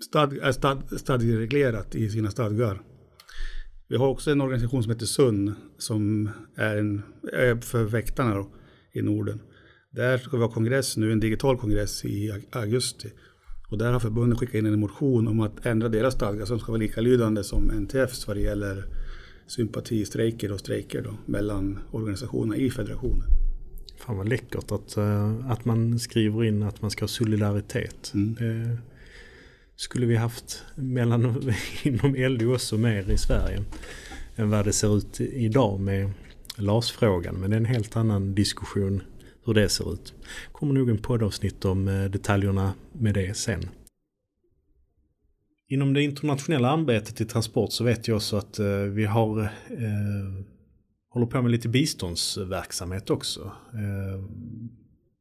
stad, 0.00 0.54
stad, 0.54 0.82
stadgereglerat 0.96 1.94
i 1.94 2.10
sina 2.10 2.30
stadgar. 2.30 2.82
Vi 3.88 3.96
har 3.96 4.08
också 4.08 4.30
en 4.30 4.40
organisation 4.40 4.82
som 4.82 4.92
heter 4.92 5.06
SUN 5.06 5.54
som 5.78 6.30
är, 6.56 6.76
en, 6.76 7.02
är 7.32 7.56
för 7.56 7.84
väktarna 7.84 8.34
då, 8.34 8.50
i 8.92 9.02
Norden. 9.02 9.40
Där 9.90 10.18
ska 10.18 10.36
vi 10.36 10.42
ha 10.42 10.50
kongress 10.50 10.96
nu, 10.96 11.12
en 11.12 11.20
digital 11.20 11.58
kongress 11.58 12.04
i 12.04 12.44
augusti. 12.52 13.10
Och 13.68 13.78
där 13.78 13.92
har 13.92 14.00
förbundet 14.00 14.38
skickat 14.38 14.54
in 14.54 14.66
en 14.66 14.80
motion 14.80 15.28
om 15.28 15.40
att 15.40 15.66
ändra 15.66 15.88
deras 15.88 16.14
stadgar 16.14 16.44
som 16.44 16.58
ska 16.58 16.72
vara 16.72 16.80
likalydande 16.80 17.44
som 17.44 17.70
NTFs 17.70 18.26
vad 18.26 18.36
det 18.36 18.40
gäller 18.40 18.84
sympatistrejker 19.46 20.52
och 20.52 20.60
strejker 20.60 21.02
då, 21.02 21.14
mellan 21.26 21.78
organisationerna 21.90 22.56
i 22.56 22.70
federationen. 22.70 23.24
Fan 23.96 24.16
vad 24.16 24.28
läckert 24.28 24.72
att, 24.72 24.96
eh, 24.96 25.50
att 25.50 25.64
man 25.64 25.98
skriver 25.98 26.44
in 26.44 26.62
att 26.62 26.82
man 26.82 26.90
ska 26.90 27.02
ha 27.02 27.08
solidaritet. 27.08 28.12
Mm. 28.14 28.34
Det 28.34 28.78
skulle 29.76 30.06
vi 30.06 30.16
haft 30.16 30.64
mellan, 30.74 31.42
inom 31.82 32.14
LO 32.14 32.54
också 32.54 32.78
mer 32.78 33.10
i 33.10 33.18
Sverige 33.18 33.64
än 34.36 34.50
vad 34.50 34.64
det 34.64 34.72
ser 34.72 34.96
ut 34.96 35.20
idag 35.20 35.80
med 35.80 36.10
LAS-frågan. 36.56 37.34
Men 37.34 37.50
det 37.50 37.56
är 37.56 37.60
en 37.60 37.64
helt 37.64 37.96
annan 37.96 38.34
diskussion 38.34 39.02
hur 39.48 39.54
det 39.54 39.68
ser 39.68 39.92
ut. 39.92 40.14
kommer 40.52 40.74
nog 40.74 40.90
en 40.90 40.98
poddavsnitt 40.98 41.64
om 41.64 41.88
eh, 41.88 42.04
detaljerna 42.04 42.74
med 42.92 43.14
det 43.14 43.36
sen. 43.36 43.68
Inom 45.68 45.94
det 45.94 46.02
internationella 46.02 46.70
arbetet 46.70 47.20
i 47.20 47.24
transport 47.24 47.72
så 47.72 47.84
vet 47.84 48.08
jag 48.08 48.16
också 48.16 48.36
att 48.36 48.58
eh, 48.58 48.66
vi 48.66 49.04
har 49.04 49.40
eh, 49.40 50.44
håller 51.10 51.26
på 51.26 51.42
med 51.42 51.50
lite 51.50 51.68
biståndsverksamhet 51.68 53.10
också. 53.10 53.52
Eh, 53.72 54.24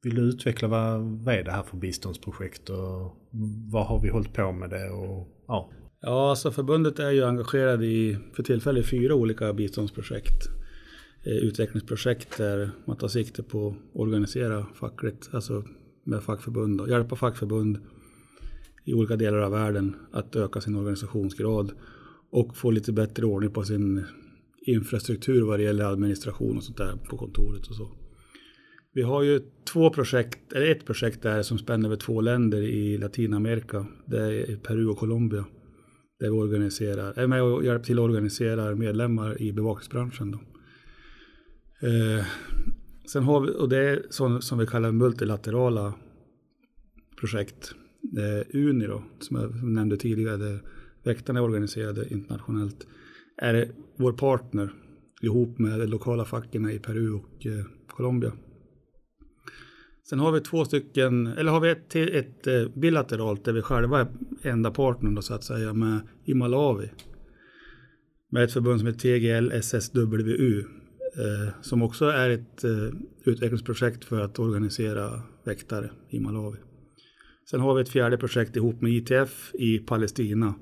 vill 0.03 0.15
du 0.15 0.21
utveckla 0.21 0.67
vad, 0.67 1.01
vad 1.01 1.35
är 1.35 1.43
det 1.43 1.51
här 1.51 1.63
för 1.63 1.77
biståndsprojekt 1.77 2.69
och 2.69 3.15
vad 3.71 3.85
har 3.85 4.01
vi 4.01 4.09
hållit 4.09 4.33
på 4.33 4.51
med 4.51 4.69
det? 4.69 4.89
Och, 4.89 5.27
ja. 5.47 5.69
ja, 6.01 6.29
alltså 6.29 6.51
förbundet 6.51 6.99
är 6.99 7.11
ju 7.11 7.25
engagerad 7.25 7.83
i 7.83 8.17
för 8.33 8.43
tillfället 8.43 8.89
fyra 8.89 9.15
olika 9.15 9.53
biståndsprojekt. 9.53 10.56
Eh, 11.27 11.33
Utvecklingsprojekt 11.33 12.37
där 12.37 12.71
man 12.85 12.97
tar 12.97 13.07
sikte 13.07 13.43
på 13.43 13.67
att 13.67 13.75
organisera 13.93 14.65
fackligt, 14.73 15.29
alltså 15.31 15.63
med 16.03 16.23
fackförbund 16.23 16.81
och 16.81 16.89
hjälpa 16.89 17.15
fackförbund 17.15 17.77
i 18.85 18.93
olika 18.93 19.15
delar 19.15 19.37
av 19.37 19.51
världen 19.51 19.95
att 20.11 20.35
öka 20.35 20.61
sin 20.61 20.75
organisationsgrad 20.75 21.71
och 22.31 22.57
få 22.57 22.71
lite 22.71 22.93
bättre 22.93 23.25
ordning 23.25 23.51
på 23.51 23.63
sin 23.63 24.05
infrastruktur 24.67 25.41
vad 25.41 25.59
det 25.59 25.63
gäller 25.63 25.85
administration 25.85 26.57
och 26.57 26.63
sånt 26.63 26.77
där 26.77 26.95
på 27.09 27.17
kontoret 27.17 27.67
och 27.67 27.75
så. 27.75 27.91
Vi 28.93 29.01
har 29.01 29.23
ju 29.23 29.41
två 29.73 29.89
projekt, 29.89 30.53
eller 30.53 30.71
ett 30.71 30.85
projekt 30.85 31.21
där 31.21 31.41
som 31.41 31.57
spänner 31.57 31.85
över 31.85 31.95
två 31.95 32.21
länder 32.21 32.61
i 32.61 32.97
Latinamerika. 32.97 33.85
Det 34.05 34.51
är 34.51 34.55
Peru 34.55 34.87
och 34.87 34.97
Colombia. 34.97 35.45
Där 36.19 36.27
vi 36.27 36.37
organiserar, 36.37 37.13
är 37.19 37.27
med 37.27 37.43
och 37.43 37.65
hjälper 37.65 37.85
till 37.85 37.99
att 37.99 38.03
organisera 38.03 38.75
medlemmar 38.75 39.41
i 39.41 39.53
bevakningsbranschen. 39.53 40.31
Då. 40.31 40.39
Eh, 41.81 42.25
sen 43.11 43.23
har 43.23 43.41
vi, 43.41 43.51
och 43.51 43.69
det 43.69 43.77
är 43.77 44.05
sånt 44.09 44.43
som 44.43 44.57
vi 44.57 44.67
kallar 44.67 44.91
multilaterala 44.91 45.93
projekt. 47.19 47.73
Eh, 48.17 48.57
Uni 48.59 48.87
då, 48.87 49.03
som 49.19 49.37
jag 49.37 49.63
nämnde 49.63 49.97
tidigare, 49.97 50.37
där 50.37 50.59
väktarna 51.03 51.39
är 51.39 51.43
organiserade 51.43 52.13
internationellt, 52.13 52.87
är 53.37 53.71
vår 53.95 54.13
partner 54.13 54.73
ihop 55.21 55.59
med 55.59 55.79
de 55.79 55.85
lokala 55.85 56.25
facken 56.25 56.69
i 56.69 56.79
Peru 56.79 57.13
och 57.13 57.45
eh, 57.45 57.65
Colombia. 57.87 58.31
Sen 60.09 60.19
har 60.19 60.31
vi 60.31 60.41
två 60.41 60.65
stycken, 60.65 61.27
eller 61.27 61.51
har 61.51 61.59
vi 61.59 61.69
ett, 61.69 61.95
ett 61.95 62.47
eh, 62.47 62.67
bilateralt 62.75 63.45
där 63.45 63.53
vi 63.53 63.61
själva 63.61 63.99
är 63.99 64.07
enda 64.41 64.71
partnern 64.71 65.15
då, 65.15 65.21
så 65.21 65.33
att 65.33 65.43
säga 65.43 65.73
med, 65.73 65.99
i 66.25 66.33
Malawi. 66.33 66.89
Med 68.29 68.43
ett 68.43 68.53
förbund 68.53 68.79
som 68.79 68.87
heter 68.87 68.99
TGL 68.99 69.51
SSWU 69.51 70.63
Eh, 71.17 71.53
som 71.61 71.81
också 71.81 72.05
är 72.05 72.29
ett 72.29 72.63
eh, 72.63 72.89
utvecklingsprojekt 73.25 74.05
för 74.05 74.21
att 74.21 74.39
organisera 74.39 75.21
väktare 75.43 75.91
i 76.09 76.19
Malawi. 76.19 76.57
Sen 77.49 77.59
har 77.59 77.75
vi 77.75 77.81
ett 77.81 77.89
fjärde 77.89 78.17
projekt 78.17 78.55
ihop 78.55 78.81
med 78.81 78.91
ITF 78.91 79.51
i 79.53 79.79
Palestina 79.79 80.53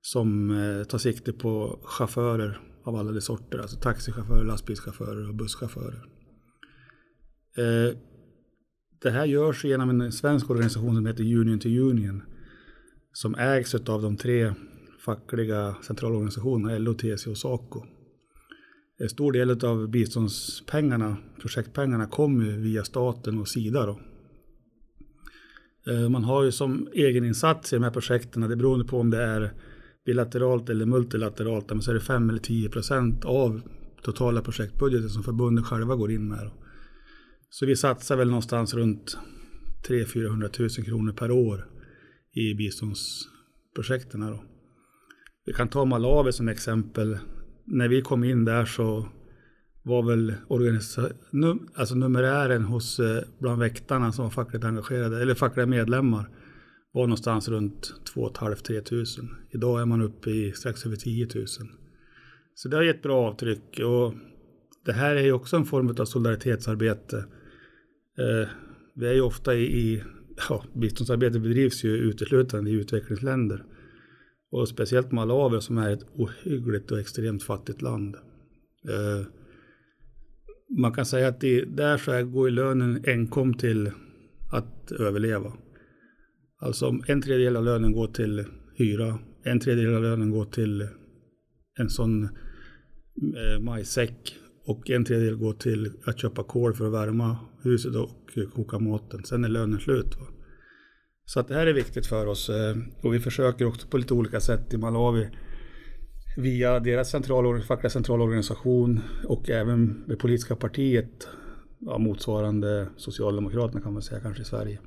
som 0.00 0.50
eh, 0.50 0.84
tar 0.84 0.98
sikte 0.98 1.32
på 1.32 1.80
chaufförer 1.82 2.60
av 2.84 2.96
alla 2.96 3.12
de 3.12 3.20
sorter, 3.20 3.58
alltså 3.58 3.76
taxichaufförer, 3.76 4.44
lastbilschaufförer 4.44 5.28
och 5.28 5.34
busschaufförer. 5.34 6.04
Eh, 7.56 7.96
det 9.02 9.10
här 9.10 9.24
görs 9.24 9.64
genom 9.64 10.00
en 10.00 10.12
svensk 10.12 10.50
organisation 10.50 10.94
som 10.94 11.06
heter 11.06 11.34
Union 11.34 11.58
to 11.58 11.68
Union 11.68 12.22
som 13.12 13.34
ägs 13.34 13.74
av 13.74 14.02
de 14.02 14.16
tre 14.16 14.54
fackliga 15.04 15.76
centralorganisationerna, 15.82 16.78
LO, 16.78 16.94
TCO 16.94 17.30
och 17.30 17.38
SACO. 17.38 17.97
En 19.00 19.08
stor 19.08 19.32
del 19.32 19.64
av 19.64 19.88
biståndspengarna, 19.88 21.16
projektpengarna, 21.40 22.06
kommer 22.06 22.44
via 22.44 22.84
staten 22.84 23.38
och 23.38 23.48
Sida. 23.48 23.86
Då. 23.86 24.00
Eh, 25.92 26.08
man 26.08 26.24
har 26.24 26.44
ju 26.44 26.52
som 26.52 26.88
egeninsats 26.92 27.72
i 27.72 27.76
de 27.76 27.82
här 27.82 27.90
projekten, 27.90 28.42
det 28.42 28.56
beror 28.56 28.84
på 28.84 29.00
om 29.00 29.10
det 29.10 29.22
är 29.22 29.52
bilateralt 30.06 30.68
eller 30.68 30.86
multilateralt, 30.86 31.70
men 31.70 31.82
så 31.82 31.90
är 31.90 31.94
det 31.94 32.00
5 32.00 32.30
eller 32.30 32.38
10 32.38 32.68
procent 32.68 33.24
av 33.24 33.60
totala 34.02 34.42
projektbudgeten 34.42 35.10
som 35.10 35.22
förbundet 35.22 35.64
själva 35.64 35.96
går 35.96 36.10
in 36.10 36.28
med. 36.28 36.50
Så 37.50 37.66
vi 37.66 37.76
satsar 37.76 38.16
väl 38.16 38.28
någonstans 38.28 38.74
runt 38.74 39.18
300-400 39.88 40.78
000 40.78 40.86
kronor 40.86 41.12
per 41.12 41.30
år 41.30 41.66
i 42.32 42.54
biståndsprojekten. 42.54 44.20
Då. 44.20 44.42
Vi 45.44 45.52
kan 45.52 45.68
ta 45.68 45.84
Malawi 45.84 46.32
som 46.32 46.48
exempel. 46.48 47.18
När 47.70 47.88
vi 47.88 48.02
kom 48.02 48.24
in 48.24 48.44
där 48.44 48.64
så 48.64 49.08
var 49.82 50.02
väl 50.02 50.34
num 51.30 51.68
alltså 51.74 51.94
numerären 51.94 52.64
hos 52.64 53.00
eh, 53.00 53.22
bland 53.38 53.60
väktarna 53.60 54.12
som 54.12 54.24
var 54.24 54.30
fackligt 54.30 54.64
engagerade, 54.64 55.22
eller 55.22 55.34
fackliga 55.34 55.66
medlemmar, 55.66 56.28
var 56.92 57.02
någonstans 57.02 57.48
runt 57.48 57.92
2 58.14 58.28
500-3 58.28 58.80
tusen. 58.80 59.28
Idag 59.50 59.80
är 59.80 59.86
man 59.86 60.02
uppe 60.02 60.30
i 60.30 60.52
strax 60.52 60.86
över 60.86 60.96
10 60.96 61.28
000. 61.34 61.46
Så 62.54 62.68
det 62.68 62.76
har 62.76 62.82
gett 62.82 63.02
bra 63.02 63.28
avtryck 63.28 63.80
och 63.84 64.14
det 64.84 64.92
här 64.92 65.16
är 65.16 65.22
ju 65.22 65.32
också 65.32 65.56
en 65.56 65.64
form 65.64 65.94
av 65.98 66.04
solidaritetsarbete. 66.04 67.16
Eh, 68.18 68.48
vi 68.94 69.06
är 69.06 69.14
ju 69.14 69.20
ofta 69.20 69.54
i, 69.54 69.62
i 69.62 70.02
ja, 70.48 70.64
biståndsarbete 70.74 71.38
bedrivs 71.38 71.84
ju 71.84 71.96
uteslutande 71.96 72.70
i 72.70 72.74
utvecklingsländer. 72.74 73.64
Och 74.50 74.68
speciellt 74.68 75.12
Malawi 75.12 75.60
som 75.60 75.78
är 75.78 75.90
ett 75.90 76.06
ohyggligt 76.14 76.90
och 76.90 77.00
extremt 77.00 77.42
fattigt 77.42 77.82
land. 77.82 78.16
Eh, 78.88 79.26
man 80.78 80.92
kan 80.92 81.06
säga 81.06 81.28
att 81.28 81.40
det, 81.40 81.64
där 81.64 81.96
så 81.96 82.24
går 82.24 82.50
lönen 82.50 83.04
enkom 83.06 83.54
till 83.54 83.90
att 84.52 84.92
överleva. 84.92 85.52
Alltså 86.60 86.86
om 86.86 87.04
en 87.06 87.22
tredjedel 87.22 87.56
av 87.56 87.64
lönen 87.64 87.92
går 87.92 88.06
till 88.06 88.44
hyra, 88.76 89.18
en 89.42 89.60
tredjedel 89.60 89.94
av 89.94 90.02
lönen 90.02 90.30
går 90.30 90.44
till 90.44 90.88
en 91.78 91.90
sån 91.90 92.24
eh, 92.24 93.60
majsäck 93.60 94.36
och 94.64 94.90
en 94.90 95.04
tredjedel 95.04 95.36
går 95.36 95.52
till 95.52 95.92
att 96.04 96.18
köpa 96.18 96.42
kol 96.44 96.74
för 96.74 96.86
att 96.86 96.92
värma 96.92 97.36
huset 97.62 97.94
och 97.94 98.38
koka 98.54 98.78
maten. 98.78 99.24
Sen 99.24 99.44
är 99.44 99.48
lönen 99.48 99.80
slut. 99.80 100.16
Va? 100.16 100.37
Så 101.28 101.40
att 101.40 101.48
det 101.48 101.54
här 101.54 101.66
är 101.66 101.72
viktigt 101.72 102.06
för 102.06 102.26
oss 102.26 102.48
eh, 102.48 102.76
och 103.00 103.14
vi 103.14 103.20
försöker 103.20 103.66
också 103.66 103.88
på 103.88 103.98
lite 103.98 104.14
olika 104.14 104.40
sätt 104.40 104.74
i 104.74 104.76
Malawi 104.76 105.28
via 106.36 106.80
deras 106.80 107.10
central, 107.10 107.62
fackliga 107.62 107.90
centralorganisation 107.90 109.00
och 109.24 109.50
även 109.50 110.04
det 110.06 110.16
politiska 110.16 110.56
partiet, 110.56 111.28
ja, 111.78 111.98
motsvarande 111.98 112.88
Socialdemokraterna 112.96 113.80
kan 113.80 113.92
man 113.92 114.02
säga 114.02 114.20
kanske 114.20 114.42
i 114.42 114.44
Sverige. 114.44 114.78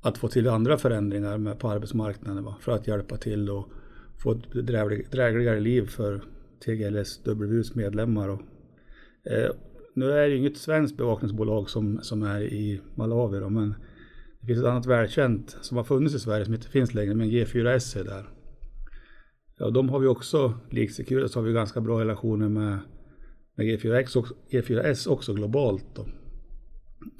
Att 0.00 0.18
få 0.18 0.28
till 0.28 0.48
andra 0.48 0.78
förändringar 0.78 1.38
med, 1.38 1.58
på 1.58 1.68
arbetsmarknaden 1.68 2.44
va, 2.44 2.56
för 2.60 2.72
att 2.72 2.86
hjälpa 2.86 3.16
till 3.16 3.50
och 3.50 3.68
få 4.22 4.32
ett 4.32 4.52
dräglig, 4.52 5.06
drägligare 5.10 5.60
liv 5.60 5.86
för 5.86 6.22
TGLSWs 6.64 7.74
medlemmar. 7.74 8.28
Och, 8.28 8.40
eh, 9.32 9.50
nu 9.94 10.12
är 10.12 10.28
det 10.28 10.36
inget 10.36 10.56
svenskt 10.56 10.96
bevakningsbolag 10.96 11.70
som, 11.70 11.98
som 12.02 12.22
är 12.22 12.40
i 12.40 12.80
Malawi 12.94 13.40
då, 13.40 13.48
men 13.48 13.74
det 14.40 14.46
finns 14.46 14.58
ett 14.58 14.66
annat 14.66 14.86
välkänt 14.86 15.56
som 15.60 15.76
har 15.76 15.84
funnits 15.84 16.14
i 16.14 16.18
Sverige 16.18 16.44
som 16.44 16.54
inte 16.54 16.68
finns 16.68 16.94
längre, 16.94 17.14
men 17.14 17.30
G4S 17.30 17.98
är 18.00 18.04
där. 18.04 18.28
Ja, 19.58 19.70
de 19.70 19.88
har 19.88 19.98
vi 19.98 20.06
också, 20.06 20.54
likt 20.70 20.94
Securitas 20.94 21.34
har 21.34 21.42
vi 21.42 21.52
ganska 21.52 21.80
bra 21.80 22.00
relationer 22.00 22.48
med, 22.48 22.78
med 23.54 23.66
G4X 23.66 24.16
och, 24.16 24.26
G4S 24.50 25.08
också 25.08 25.34
globalt. 25.34 25.84
Då. 25.94 26.06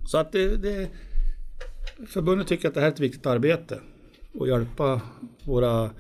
Så 0.06 0.18
att 0.18 0.32
det, 0.32 0.56
det, 0.56 0.90
förbundet 2.06 2.46
tycker 2.46 2.68
att 2.68 2.74
det 2.74 2.80
här 2.80 2.88
är 2.88 2.92
ett 2.92 3.00
viktigt 3.00 3.26
arbete 3.26 3.80
och 4.34 4.48
hjälpa 4.48 5.00
våra 5.46 5.90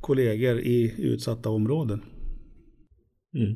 kollegor 0.00 0.58
i 0.58 0.94
utsatta 0.98 1.50
områden. 1.50 2.02
Mm. 3.34 3.54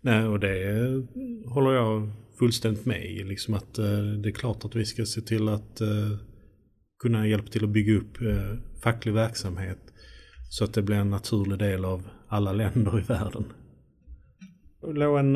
Nej, 0.00 0.26
och 0.26 0.40
det 0.40 1.06
håller 1.46 1.72
jag 1.72 2.10
fullständigt 2.38 2.86
med 2.86 3.04
i. 3.04 3.24
Liksom 3.24 3.54
att 3.54 3.78
eh, 3.78 4.02
det 4.22 4.28
är 4.28 4.32
klart 4.32 4.64
att 4.64 4.76
vi 4.76 4.84
ska 4.84 5.04
se 5.04 5.20
till 5.20 5.48
att 5.48 5.80
eh, 5.80 6.18
kunna 6.98 7.26
hjälpa 7.26 7.48
till 7.48 7.64
att 7.64 7.70
bygga 7.70 7.94
upp 7.94 8.20
eh, 8.20 8.58
facklig 8.82 9.12
verksamhet 9.12 9.78
så 10.50 10.64
att 10.64 10.74
det 10.74 10.82
blir 10.82 10.96
en 10.96 11.10
naturlig 11.10 11.58
del 11.58 11.84
av 11.84 12.08
alla 12.28 12.52
länder 12.52 12.98
i 12.98 13.02
världen. 13.02 13.44
Låg 14.86 15.18
en 15.18 15.32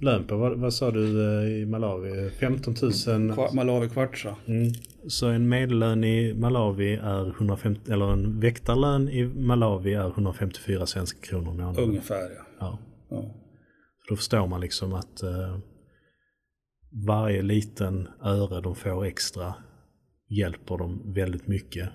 lön 0.00 0.24
på, 0.26 0.36
vad, 0.36 0.58
vad 0.58 0.74
sa 0.74 0.90
du 0.90 1.00
i 1.48 1.66
Malawi? 1.66 2.30
15 2.30 2.74
000? 2.82 2.92
Kva, 3.34 3.52
Malawi 3.52 3.88
kvartsa. 3.88 4.36
Mm. 4.46 4.72
Så 5.08 5.26
en 5.26 5.48
medellön 5.48 6.04
i 6.04 6.34
Malawi 6.34 6.94
är 6.94 7.28
150, 7.28 7.92
eller 7.92 8.12
en 8.12 8.40
väktarlön 8.40 9.08
i 9.08 9.26
Malawi 9.26 9.94
är 9.94 10.06
154 10.06 10.86
svenska 10.86 11.20
kronor 11.20 11.54
i 11.54 11.56
månaden. 11.56 11.84
Ungefär 11.84 12.20
ja. 12.20 12.44
ja. 12.60 12.78
ja. 13.10 13.34
då 14.08 14.16
förstår 14.16 14.46
man 14.46 14.60
liksom 14.60 14.94
att 14.94 15.22
uh, 15.24 15.58
varje 16.90 17.42
liten 17.42 18.08
öre 18.22 18.60
de 18.60 18.74
får 18.74 19.04
extra 19.04 19.54
hjälper 20.28 20.78
dem 20.78 21.02
väldigt 21.04 21.46
mycket. 21.46 21.88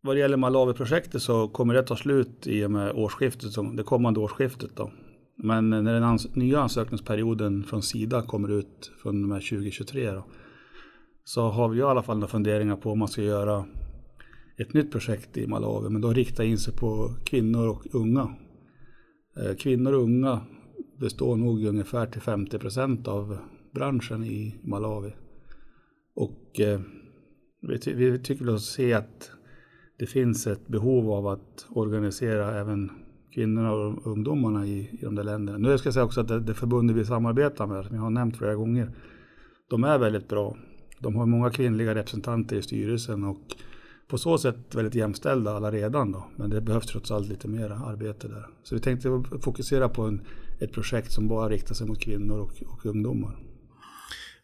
Vad 0.00 0.16
det 0.16 0.20
gäller 0.20 0.36
Malawi-projektet 0.36 1.22
så 1.22 1.48
kommer 1.48 1.74
det 1.74 1.82
ta 1.82 1.96
slut 1.96 2.46
i 2.46 2.64
och 2.64 2.70
med 2.70 2.92
årsskiftet, 2.92 3.76
det 3.76 3.82
kommande 3.82 4.20
årsskiftet. 4.20 4.70
Då. 4.76 4.90
Men 5.36 5.70
när 5.70 5.94
den 5.94 6.02
ans 6.02 6.36
nya 6.36 6.60
ansökningsperioden 6.60 7.64
från 7.64 7.82
Sida 7.82 8.22
kommer 8.22 8.50
ut 8.50 8.92
från 9.02 9.22
och 9.22 9.28
med 9.28 9.42
2023 9.42 10.10
då, 10.10 10.24
så 11.24 11.48
har 11.48 11.68
vi 11.68 11.78
i 11.78 11.82
alla 11.82 12.02
fall 12.02 12.16
några 12.16 12.28
funderingar 12.28 12.76
på 12.76 12.90
om 12.90 12.98
man 12.98 13.08
ska 13.08 13.22
göra 13.22 13.64
ett 14.58 14.74
nytt 14.74 14.92
projekt 14.92 15.36
i 15.36 15.46
Malawi, 15.46 15.90
men 15.90 16.00
då 16.00 16.12
rikta 16.12 16.44
in 16.44 16.58
sig 16.58 16.74
på 16.74 17.14
kvinnor 17.24 17.68
och 17.68 17.94
unga. 17.94 18.34
Eh, 19.36 19.56
kvinnor 19.56 19.92
och 19.92 20.02
unga 20.02 20.40
består 21.00 21.36
nog 21.36 21.64
ungefär 21.64 22.06
till 22.06 22.20
50 22.20 22.58
procent 22.58 23.08
av 23.08 23.38
branschen 23.74 24.24
i 24.24 24.54
Malawi. 24.62 25.12
Och 26.14 26.60
eh, 26.60 26.80
vi, 27.60 27.78
ty 27.78 27.94
vi 27.94 28.18
tycker 28.18 28.48
oss 28.48 28.72
se 28.72 28.92
att 28.92 29.30
det 29.98 30.06
finns 30.06 30.46
ett 30.46 30.66
behov 30.68 31.10
av 31.10 31.26
att 31.26 31.66
organisera 31.70 32.60
även 32.60 32.90
kvinnorna 33.34 33.72
och 33.72 34.06
ungdomarna 34.06 34.66
i, 34.66 34.78
i 34.92 35.04
de 35.04 35.14
där 35.14 35.24
länderna. 35.24 35.58
Nu 35.58 35.78
ska 35.78 35.86
jag 35.86 35.94
säga 35.94 36.04
också 36.04 36.20
att 36.20 36.28
det, 36.28 36.40
det 36.40 36.54
förbundet 36.54 36.96
vi 36.96 37.04
samarbetar 37.04 37.66
med, 37.66 37.84
som 37.84 37.96
jag 37.96 38.02
har 38.02 38.10
nämnt 38.10 38.36
flera 38.36 38.54
gånger, 38.54 38.90
de 39.70 39.84
är 39.84 39.98
väldigt 39.98 40.28
bra. 40.28 40.56
De 40.98 41.16
har 41.16 41.26
många 41.26 41.50
kvinnliga 41.50 41.94
representanter 41.94 42.56
i 42.56 42.62
styrelsen 42.62 43.24
och 43.24 43.40
på 44.08 44.18
så 44.18 44.38
sätt 44.38 44.74
väldigt 44.74 44.94
jämställda 44.94 45.56
alla 45.56 45.70
redan 45.70 46.12
då. 46.12 46.26
Men 46.36 46.50
det 46.50 46.60
behövs 46.60 46.86
trots 46.86 47.10
allt 47.10 47.28
lite 47.28 47.48
mer 47.48 47.70
arbete 47.70 48.28
där. 48.28 48.46
Så 48.62 48.74
vi 48.74 48.80
tänkte 48.80 49.22
fokusera 49.40 49.88
på 49.88 50.02
en, 50.02 50.20
ett 50.60 50.72
projekt 50.72 51.12
som 51.12 51.28
bara 51.28 51.48
riktar 51.48 51.74
sig 51.74 51.86
mot 51.86 52.00
kvinnor 52.00 52.38
och, 52.38 52.62
och 52.66 52.86
ungdomar. 52.86 53.43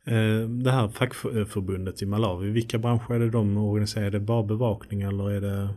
Eh, 0.06 0.48
det 0.48 0.70
här 0.70 0.88
fackförbundet 0.88 2.02
i 2.02 2.06
Malawi, 2.06 2.50
vilka 2.50 2.78
branscher 2.78 3.14
är 3.14 3.18
det 3.18 3.30
de 3.30 3.56
organiserar? 3.56 4.06
Är 4.06 4.10
det 4.10 4.20
bara 4.20 4.42
bevakning 4.42 5.02
eller 5.02 5.30
är 5.30 5.40
det? 5.40 5.68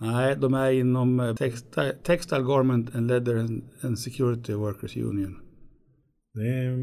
Nej, 0.00 0.36
de 0.36 0.54
är 0.54 0.70
inom 0.70 1.20
eh, 1.20 1.34
textile, 1.34 1.94
textile 2.02 2.42
Garment 2.42 2.94
and 2.94 3.06
Leather 3.06 3.60
and 3.82 3.98
Security 3.98 4.52
Workers 4.52 4.96
Union. 4.96 5.36
Det 6.34 6.48
är 6.48 6.76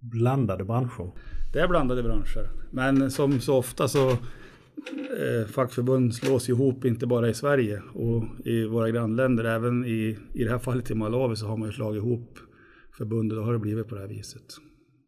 blandade 0.00 0.64
branscher. 0.64 1.12
Det 1.52 1.60
är 1.60 1.68
blandade 1.68 2.02
branscher. 2.02 2.50
Men 2.70 3.10
som 3.10 3.40
så 3.40 3.56
ofta 3.56 3.88
så 3.88 4.10
eh, 4.10 5.46
fackförbund 5.48 6.14
slås 6.14 6.48
ihop 6.48 6.84
inte 6.84 7.06
bara 7.06 7.28
i 7.28 7.34
Sverige 7.34 7.82
och 7.94 8.24
i 8.44 8.66
våra 8.66 8.90
grannländer. 8.90 9.44
Även 9.44 9.84
i, 9.84 10.18
i 10.34 10.44
det 10.44 10.50
här 10.50 10.58
fallet 10.58 10.90
i 10.90 10.94
Malawi 10.94 11.36
så 11.36 11.46
har 11.46 11.56
man 11.56 11.68
ju 11.68 11.72
slagit 11.72 12.02
ihop 12.02 12.38
förbundet 12.98 13.38
och 13.38 13.44
har 13.44 13.52
det 13.52 13.58
blivit 13.58 13.88
på 13.88 13.94
det 13.94 14.00
här 14.00 14.08
viset 14.08 14.44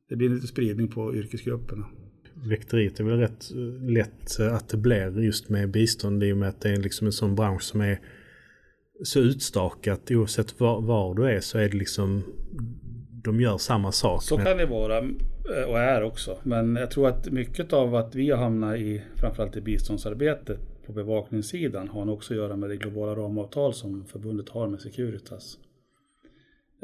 det 0.09 0.17
blir 0.17 0.29
lite 0.29 0.47
spridning 0.47 0.89
på 0.89 1.15
yrkesgrupperna. 1.15 1.87
Väkteriet 2.35 3.01
är 3.01 3.05
väl 3.05 3.19
rätt 3.19 3.51
eh, 3.51 3.91
lätt 3.91 4.41
att 4.41 4.69
det 4.69 4.77
blir 4.77 5.21
just 5.21 5.49
med 5.49 5.71
bistånd 5.71 6.25
i 6.25 6.33
och 6.33 6.37
med 6.37 6.49
att 6.49 6.61
det 6.61 6.71
är 6.71 6.77
liksom 6.77 7.07
en 7.07 7.13
sån 7.13 7.35
bransch 7.35 7.63
som 7.63 7.81
är 7.81 8.01
så 9.03 9.21
utstakat 9.21 10.11
oavsett 10.11 10.61
var, 10.61 10.81
var 10.81 11.15
du 11.15 11.25
är 11.25 11.41
så 11.41 11.59
är 11.59 11.69
det 11.69 11.77
liksom 11.77 12.23
de 13.25 13.41
gör 13.41 13.59
samma 13.59 13.93
sak. 13.93 14.23
Så 14.23 14.37
kan 14.37 14.57
det 14.57 14.67
vara 14.67 14.99
eh, 14.99 15.69
och 15.69 15.79
är 15.79 16.03
också. 16.03 16.39
Men 16.43 16.77
jag 16.77 16.91
tror 16.91 17.09
att 17.09 17.31
mycket 17.31 17.73
av 17.73 17.95
att 17.95 18.15
vi 18.15 18.31
har 18.31 18.39
hamnat 18.39 18.77
i 18.77 19.03
framförallt 19.17 19.57
i 19.57 19.61
biståndsarbetet 19.61 20.59
på 20.87 20.93
bevakningssidan 20.93 21.89
har 21.89 22.11
också 22.11 22.35
att 22.35 22.39
göra 22.39 22.57
med 22.57 22.71
det 22.71 22.77
globala 22.77 23.15
ramavtal 23.15 23.75
som 23.75 24.05
förbundet 24.05 24.49
har 24.49 24.69
med 24.69 24.81
Securitas. 24.81 25.59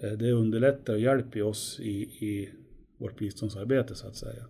Eh, 0.03 0.11
det 0.11 0.33
underlättar 0.33 0.93
och 0.93 1.01
hjälper 1.01 1.43
oss 1.43 1.81
i, 1.81 2.03
i 2.03 2.49
vårt 2.99 3.19
biståndsarbete 3.19 3.95
så 3.95 4.07
att 4.07 4.17
säga. 4.17 4.45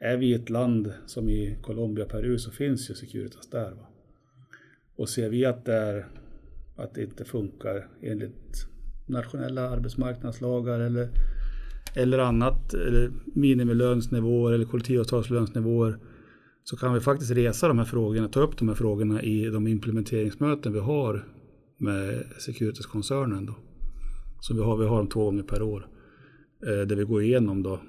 Är 0.00 0.16
vi 0.16 0.34
ett 0.34 0.50
land 0.50 0.92
som 1.06 1.28
i 1.28 1.58
Colombia 1.62 2.04
och 2.04 2.10
Peru 2.10 2.38
så 2.38 2.50
finns 2.50 2.90
ju 2.90 2.94
Securitas 2.94 3.50
där. 3.50 3.70
Va? 3.70 3.88
Och 4.96 5.08
ser 5.08 5.28
vi 5.28 5.44
att 5.44 5.64
det, 5.64 5.74
är, 5.74 6.06
att 6.76 6.94
det 6.94 7.02
inte 7.02 7.24
funkar 7.24 7.88
enligt 8.02 8.66
nationella 9.06 9.68
arbetsmarknadslagar 9.68 10.80
eller, 10.80 11.08
eller 11.94 12.18
annat, 12.18 12.74
eller 12.74 13.10
minimilönsnivåer 13.34 14.52
eller 14.52 14.64
kollektivavtalslönsnivåer, 14.64 15.98
så 16.64 16.76
kan 16.76 16.94
vi 16.94 17.00
faktiskt 17.00 17.30
resa 17.30 17.68
de 17.68 17.78
här 17.78 17.84
frågorna, 17.84 18.28
ta 18.28 18.40
upp 18.40 18.58
de 18.58 18.68
här 18.68 18.74
frågorna 18.74 19.22
i 19.22 19.44
de 19.50 19.66
implementeringsmöten 19.66 20.72
vi 20.72 20.80
har 20.80 21.28
med 21.78 22.24
Securitas-koncernen. 22.38 23.46
Som 23.46 23.54
Så 24.40 24.54
vi 24.54 24.60
har, 24.60 24.76
vi 24.76 24.86
har 24.86 24.96
dem 24.96 25.08
två 25.08 25.24
gånger 25.24 25.42
per 25.42 25.62
år. 25.62 25.88
Eh, 26.66 26.86
där 26.86 26.96
vi 26.96 27.04
går 27.04 27.22
igenom 27.22 27.62
då 27.62 27.80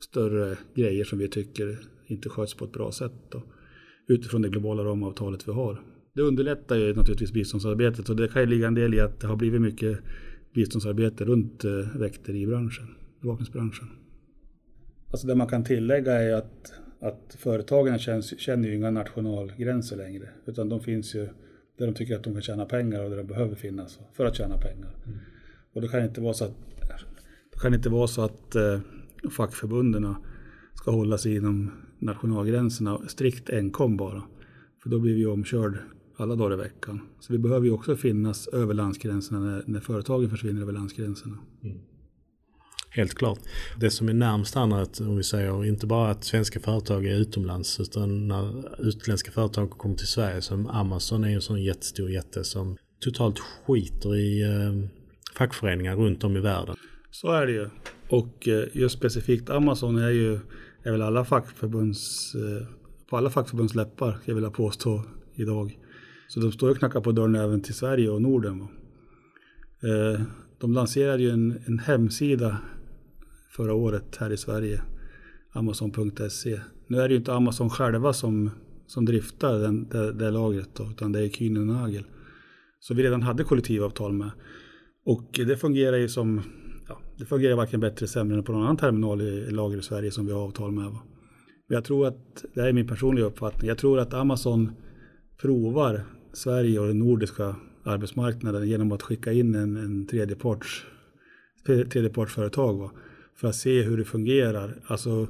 större 0.00 0.56
grejer 0.74 1.04
som 1.04 1.18
vi 1.18 1.28
tycker 1.28 1.78
inte 2.06 2.28
sköts 2.28 2.54
på 2.54 2.64
ett 2.64 2.72
bra 2.72 2.92
sätt. 2.92 3.12
Då, 3.28 3.42
utifrån 4.08 4.42
det 4.42 4.48
globala 4.48 4.84
ramavtalet 4.84 5.48
vi 5.48 5.52
har. 5.52 5.82
Det 6.14 6.22
underlättar 6.22 6.76
ju 6.76 6.94
naturligtvis 6.94 7.32
biståndsarbetet 7.32 8.08
och 8.08 8.16
det 8.16 8.28
kan 8.28 8.42
ju 8.42 8.48
ligga 8.48 8.66
en 8.66 8.74
del 8.74 8.94
i 8.94 9.00
att 9.00 9.20
det 9.20 9.26
har 9.26 9.36
blivit 9.36 9.60
mycket 9.60 9.98
biståndsarbete 10.54 11.24
runt 11.24 11.64
eh, 11.64 11.70
väkteribranschen, 11.96 12.86
bevakningsbranschen. 13.20 13.88
Alltså 15.10 15.26
det 15.26 15.34
man 15.34 15.46
kan 15.46 15.64
tillägga 15.64 16.12
är 16.12 16.32
att, 16.32 16.72
att 17.00 17.36
företagen 17.38 17.98
känns, 17.98 18.40
känner 18.40 18.68
ju 18.68 18.74
inga 18.74 18.90
nationalgränser 18.90 19.96
längre. 19.96 20.28
Utan 20.46 20.68
de 20.68 20.80
finns 20.80 21.14
ju 21.14 21.28
där 21.78 21.86
de 21.86 21.94
tycker 21.94 22.16
att 22.16 22.24
de 22.24 22.32
kan 22.32 22.42
tjäna 22.42 22.64
pengar 22.64 23.04
och 23.04 23.10
där 23.10 23.16
de 23.16 23.26
behöver 23.26 23.54
finnas 23.54 23.98
för 24.12 24.26
att 24.26 24.36
tjäna 24.36 24.56
pengar. 24.56 24.96
Mm. 25.06 25.18
Och 25.72 25.80
det 25.80 25.88
kan 25.88 26.04
inte 26.04 26.20
vara 26.20 26.34
så 26.34 26.44
att, 26.44 26.56
det 27.58 27.62
kan 27.62 27.74
inte 27.74 27.88
vara 27.88 28.06
så 28.06 28.22
att 28.22 28.54
eh, 28.54 28.80
fackförbunden 29.30 30.14
ska 30.74 30.90
hålla 30.90 31.18
sig 31.18 31.36
inom 31.36 31.70
nationalgränserna 31.98 33.00
strikt 33.08 33.50
enkom 33.50 33.96
bara. 33.96 34.22
För 34.82 34.90
då 34.90 34.98
blir 34.98 35.14
vi 35.14 35.26
omkörd 35.26 35.78
alla 36.16 36.36
dagar 36.36 36.54
i 36.54 36.56
veckan. 36.56 37.00
Så 37.20 37.32
vi 37.32 37.38
behöver 37.38 37.66
ju 37.66 37.72
också 37.72 37.96
finnas 37.96 38.48
över 38.48 38.74
landsgränserna 38.74 39.40
när, 39.40 39.62
när 39.66 39.80
företagen 39.80 40.30
försvinner 40.30 40.62
över 40.62 40.72
landsgränserna. 40.72 41.38
Mm. 41.64 41.78
Helt 42.90 43.14
klart. 43.14 43.38
Det 43.80 43.90
som 43.90 44.08
är 44.08 44.14
närmst 44.14 44.56
annat, 44.56 45.00
om 45.00 45.16
vi 45.16 45.22
säger 45.22 45.64
inte 45.64 45.86
bara 45.86 46.10
att 46.10 46.24
svenska 46.24 46.60
företag 46.60 47.06
är 47.06 47.14
utomlands 47.14 47.80
utan 47.80 48.28
när 48.28 48.64
utländska 48.88 49.30
företag 49.30 49.70
kommer 49.70 49.94
till 49.94 50.06
Sverige 50.06 50.42
som 50.42 50.66
Amazon 50.66 51.24
är 51.24 51.34
en 51.34 51.40
sån 51.40 51.62
jättestor 51.62 52.10
jätte 52.10 52.44
som 52.44 52.76
totalt 53.00 53.38
skiter 53.38 54.16
i 54.16 54.42
eh, 54.42 54.88
fackföreningar 55.34 55.96
runt 55.96 56.24
om 56.24 56.36
i 56.36 56.40
världen. 56.40 56.76
Så 57.10 57.32
är 57.32 57.46
det 57.46 57.52
ju. 57.52 57.68
Och 58.08 58.48
eh, 58.48 58.64
just 58.72 58.98
specifikt 58.98 59.50
Amazon 59.50 59.98
är 59.98 60.10
ju 60.10 60.38
är 60.82 60.92
väl 60.92 61.02
alla 61.02 61.24
fackförbunds, 61.24 62.34
eh, 62.34 62.66
på 63.10 63.16
alla 63.16 63.30
fackförbunds 63.30 63.74
läppar, 63.74 64.18
jag 64.24 64.34
vilja 64.34 64.50
påstå 64.50 65.04
idag. 65.34 65.78
Så 66.28 66.40
de 66.40 66.52
står 66.52 66.70
och 66.70 66.78
knackar 66.78 67.00
på 67.00 67.12
dörren 67.12 67.34
även 67.34 67.62
till 67.62 67.74
Sverige 67.74 68.10
och 68.10 68.22
Norden. 68.22 68.60
Eh, 69.82 70.20
de 70.58 70.72
lanserade 70.72 71.22
ju 71.22 71.30
en, 71.30 71.62
en 71.66 71.78
hemsida 71.78 72.58
förra 73.50 73.74
året 73.74 74.16
här 74.20 74.30
i 74.30 74.36
Sverige, 74.36 74.82
Amazon.se. 75.52 76.60
Nu 76.86 77.00
är 77.00 77.08
det 77.08 77.12
ju 77.14 77.18
inte 77.18 77.32
Amazon 77.32 77.70
själva 77.70 78.12
som, 78.12 78.50
som 78.86 79.04
driftar 79.04 79.58
den, 79.58 79.88
det, 79.88 80.12
det 80.12 80.30
lagret 80.30 80.68
då, 80.74 80.84
utan 80.90 81.12
det 81.12 81.20
är 81.20 81.28
Kühne 81.28 81.64
Nagel. 81.64 82.04
Så 82.80 82.94
vi 82.94 83.02
redan 83.02 83.22
hade 83.22 83.44
kollektivavtal 83.44 84.12
med. 84.12 84.30
Och 85.04 85.40
det 85.46 85.56
fungerar 85.56 85.96
ju 85.96 86.08
som, 86.08 86.42
det 87.18 87.24
fungerar 87.24 87.56
varken 87.56 87.80
bättre 87.80 87.98
eller 87.98 88.06
sämre 88.06 88.36
än 88.36 88.44
på 88.44 88.52
någon 88.52 88.62
annan 88.62 88.76
terminal 88.76 89.20
i 89.20 89.50
lager 89.50 89.78
i 89.78 89.82
Sverige 89.82 90.10
som 90.10 90.26
vi 90.26 90.32
har 90.32 90.40
avtal 90.40 90.72
med. 90.72 90.84
Va? 90.84 91.02
Men 91.68 91.74
jag 91.74 91.84
tror 91.84 92.06
att, 92.06 92.44
det 92.54 92.60
här 92.60 92.68
är 92.68 92.72
min 92.72 92.86
personliga 92.86 93.24
uppfattning, 93.24 93.68
jag 93.68 93.78
tror 93.78 93.98
att 93.98 94.14
Amazon 94.14 94.72
provar 95.40 96.04
Sverige 96.32 96.80
och 96.80 96.86
den 96.86 96.98
nordiska 96.98 97.56
arbetsmarknaden 97.84 98.68
genom 98.68 98.92
att 98.92 99.02
skicka 99.02 99.32
in 99.32 99.54
en, 99.54 99.76
en 99.76 100.06
tredjeparts, 100.06 100.86
tredjepartsföretag 101.66 102.78
va? 102.78 102.90
för 103.36 103.48
att 103.48 103.56
se 103.56 103.82
hur 103.82 103.96
det 103.96 104.04
fungerar. 104.04 104.82
Alltså 104.86 105.28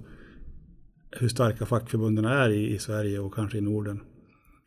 hur 1.11 1.29
starka 1.29 1.67
fackförbunden 1.67 2.25
är 2.25 2.51
i, 2.51 2.75
i 2.75 2.79
Sverige 2.79 3.19
och 3.19 3.35
kanske 3.35 3.59
i 3.59 3.61
Norden. 3.61 4.01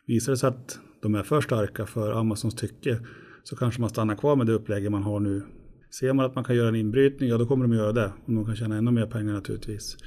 Visar 0.07 0.31
det 0.31 0.37
sig 0.37 0.49
att 0.49 0.79
de 1.01 1.15
är 1.15 1.23
för 1.23 1.41
starka 1.41 1.85
för 1.85 2.11
Amazons 2.11 2.55
tycke 2.55 2.99
så 3.43 3.55
kanske 3.55 3.81
man 3.81 3.89
stannar 3.89 4.15
kvar 4.15 4.35
med 4.35 4.47
det 4.47 4.53
upplägget 4.53 4.91
man 4.91 5.03
har 5.03 5.19
nu. 5.19 5.43
Ser 5.91 6.13
man 6.13 6.25
att 6.25 6.35
man 6.35 6.43
kan 6.43 6.55
göra 6.55 6.67
en 6.67 6.75
inbrytning, 6.75 7.29
ja 7.29 7.37
då 7.37 7.45
kommer 7.45 7.67
de 7.67 7.71
att 7.71 7.77
göra 7.77 7.91
det. 7.91 8.11
Och 8.25 8.33
de 8.33 8.45
kan 8.45 8.55
tjäna 8.55 8.77
ännu 8.77 8.91
mer 8.91 9.05
pengar 9.05 9.33
naturligtvis. 9.33 9.97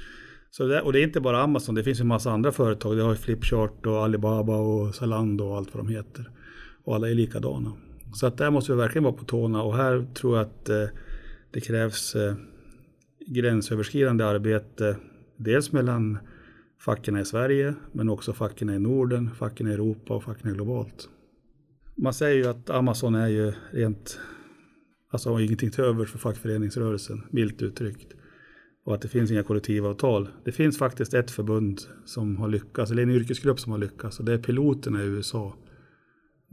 Så 0.51 0.67
det, 0.67 0.81
och 0.81 0.93
det 0.93 0.99
är 0.99 1.03
inte 1.03 1.21
bara 1.21 1.41
Amazon, 1.41 1.75
det 1.75 1.83
finns 1.83 1.99
en 1.99 2.07
massa 2.07 2.31
andra 2.31 2.51
företag. 2.51 2.97
Det 2.97 3.03
har 3.03 3.11
ju 3.11 3.15
Flipchart 3.15 3.85
och 3.85 4.03
Alibaba 4.03 4.55
och 4.55 4.95
Zalando 4.95 5.45
och 5.45 5.57
allt 5.57 5.75
vad 5.75 5.85
de 5.85 5.93
heter. 5.93 6.29
Och 6.83 6.95
alla 6.95 7.09
är 7.09 7.13
likadana. 7.13 7.71
Så 8.13 8.27
att 8.27 8.37
där 8.37 8.51
måste 8.51 8.71
vi 8.71 8.77
verkligen 8.77 9.03
vara 9.03 9.13
på 9.13 9.25
tårna 9.25 9.63
och 9.63 9.75
här 9.75 10.05
tror 10.13 10.37
jag 10.37 10.45
att 10.45 10.69
eh, 10.69 10.85
det 11.51 11.61
krävs 11.61 12.15
eh, 12.15 12.35
gränsöverskridande 13.27 14.23
arbete. 14.23 14.97
Dels 15.37 15.71
mellan 15.71 16.17
facken 16.79 17.17
i 17.17 17.25
Sverige 17.25 17.73
men 17.91 18.09
också 18.09 18.33
facken 18.33 18.69
i 18.69 18.79
Norden, 18.79 19.31
facken 19.35 19.67
i 19.67 19.71
Europa 19.71 20.13
och 20.13 20.23
facken 20.23 20.53
globalt. 20.53 21.09
Man 21.95 22.13
säger 22.13 22.35
ju 22.35 22.47
att 22.47 22.69
Amazon 22.69 23.15
är 23.15 23.27
ju 23.27 23.53
rent, 23.71 24.19
alltså 25.09 25.31
har 25.31 25.39
ingenting 25.39 25.71
till 25.71 25.83
övers 25.83 26.11
för 26.11 26.19
fackföreningsrörelsen, 26.19 27.21
milt 27.31 27.61
uttryckt. 27.61 28.13
Och 28.85 28.95
att 28.95 29.01
det 29.01 29.07
finns 29.07 29.31
inga 29.31 29.43
kollektivavtal. 29.43 30.29
Det 30.45 30.51
finns 30.51 30.77
faktiskt 30.77 31.13
ett 31.13 31.31
förbund 31.31 31.81
som 32.05 32.37
har 32.37 32.47
lyckats, 32.47 32.91
eller 32.91 33.03
en 33.03 33.09
yrkesgrupp 33.09 33.59
som 33.59 33.71
har 33.71 33.79
lyckats. 33.79 34.19
Och 34.19 34.25
det 34.25 34.33
är 34.33 34.37
piloterna 34.37 35.03
i 35.03 35.05
USA. 35.05 35.55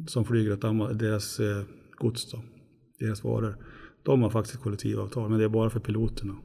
Som 0.06 0.24
flyger 0.24 0.52
åt 0.52 0.98
deras 0.98 1.40
eh, 1.40 1.62
gods 1.96 2.30
då, 2.30 2.42
deras 2.98 3.24
varor. 3.24 3.56
De 4.02 4.22
har 4.22 4.30
faktiskt 4.30 4.62
kollektivavtal, 4.62 5.30
men 5.30 5.38
det 5.38 5.44
är 5.44 5.48
bara 5.48 5.70
för 5.70 5.80
piloterna. 5.80 6.36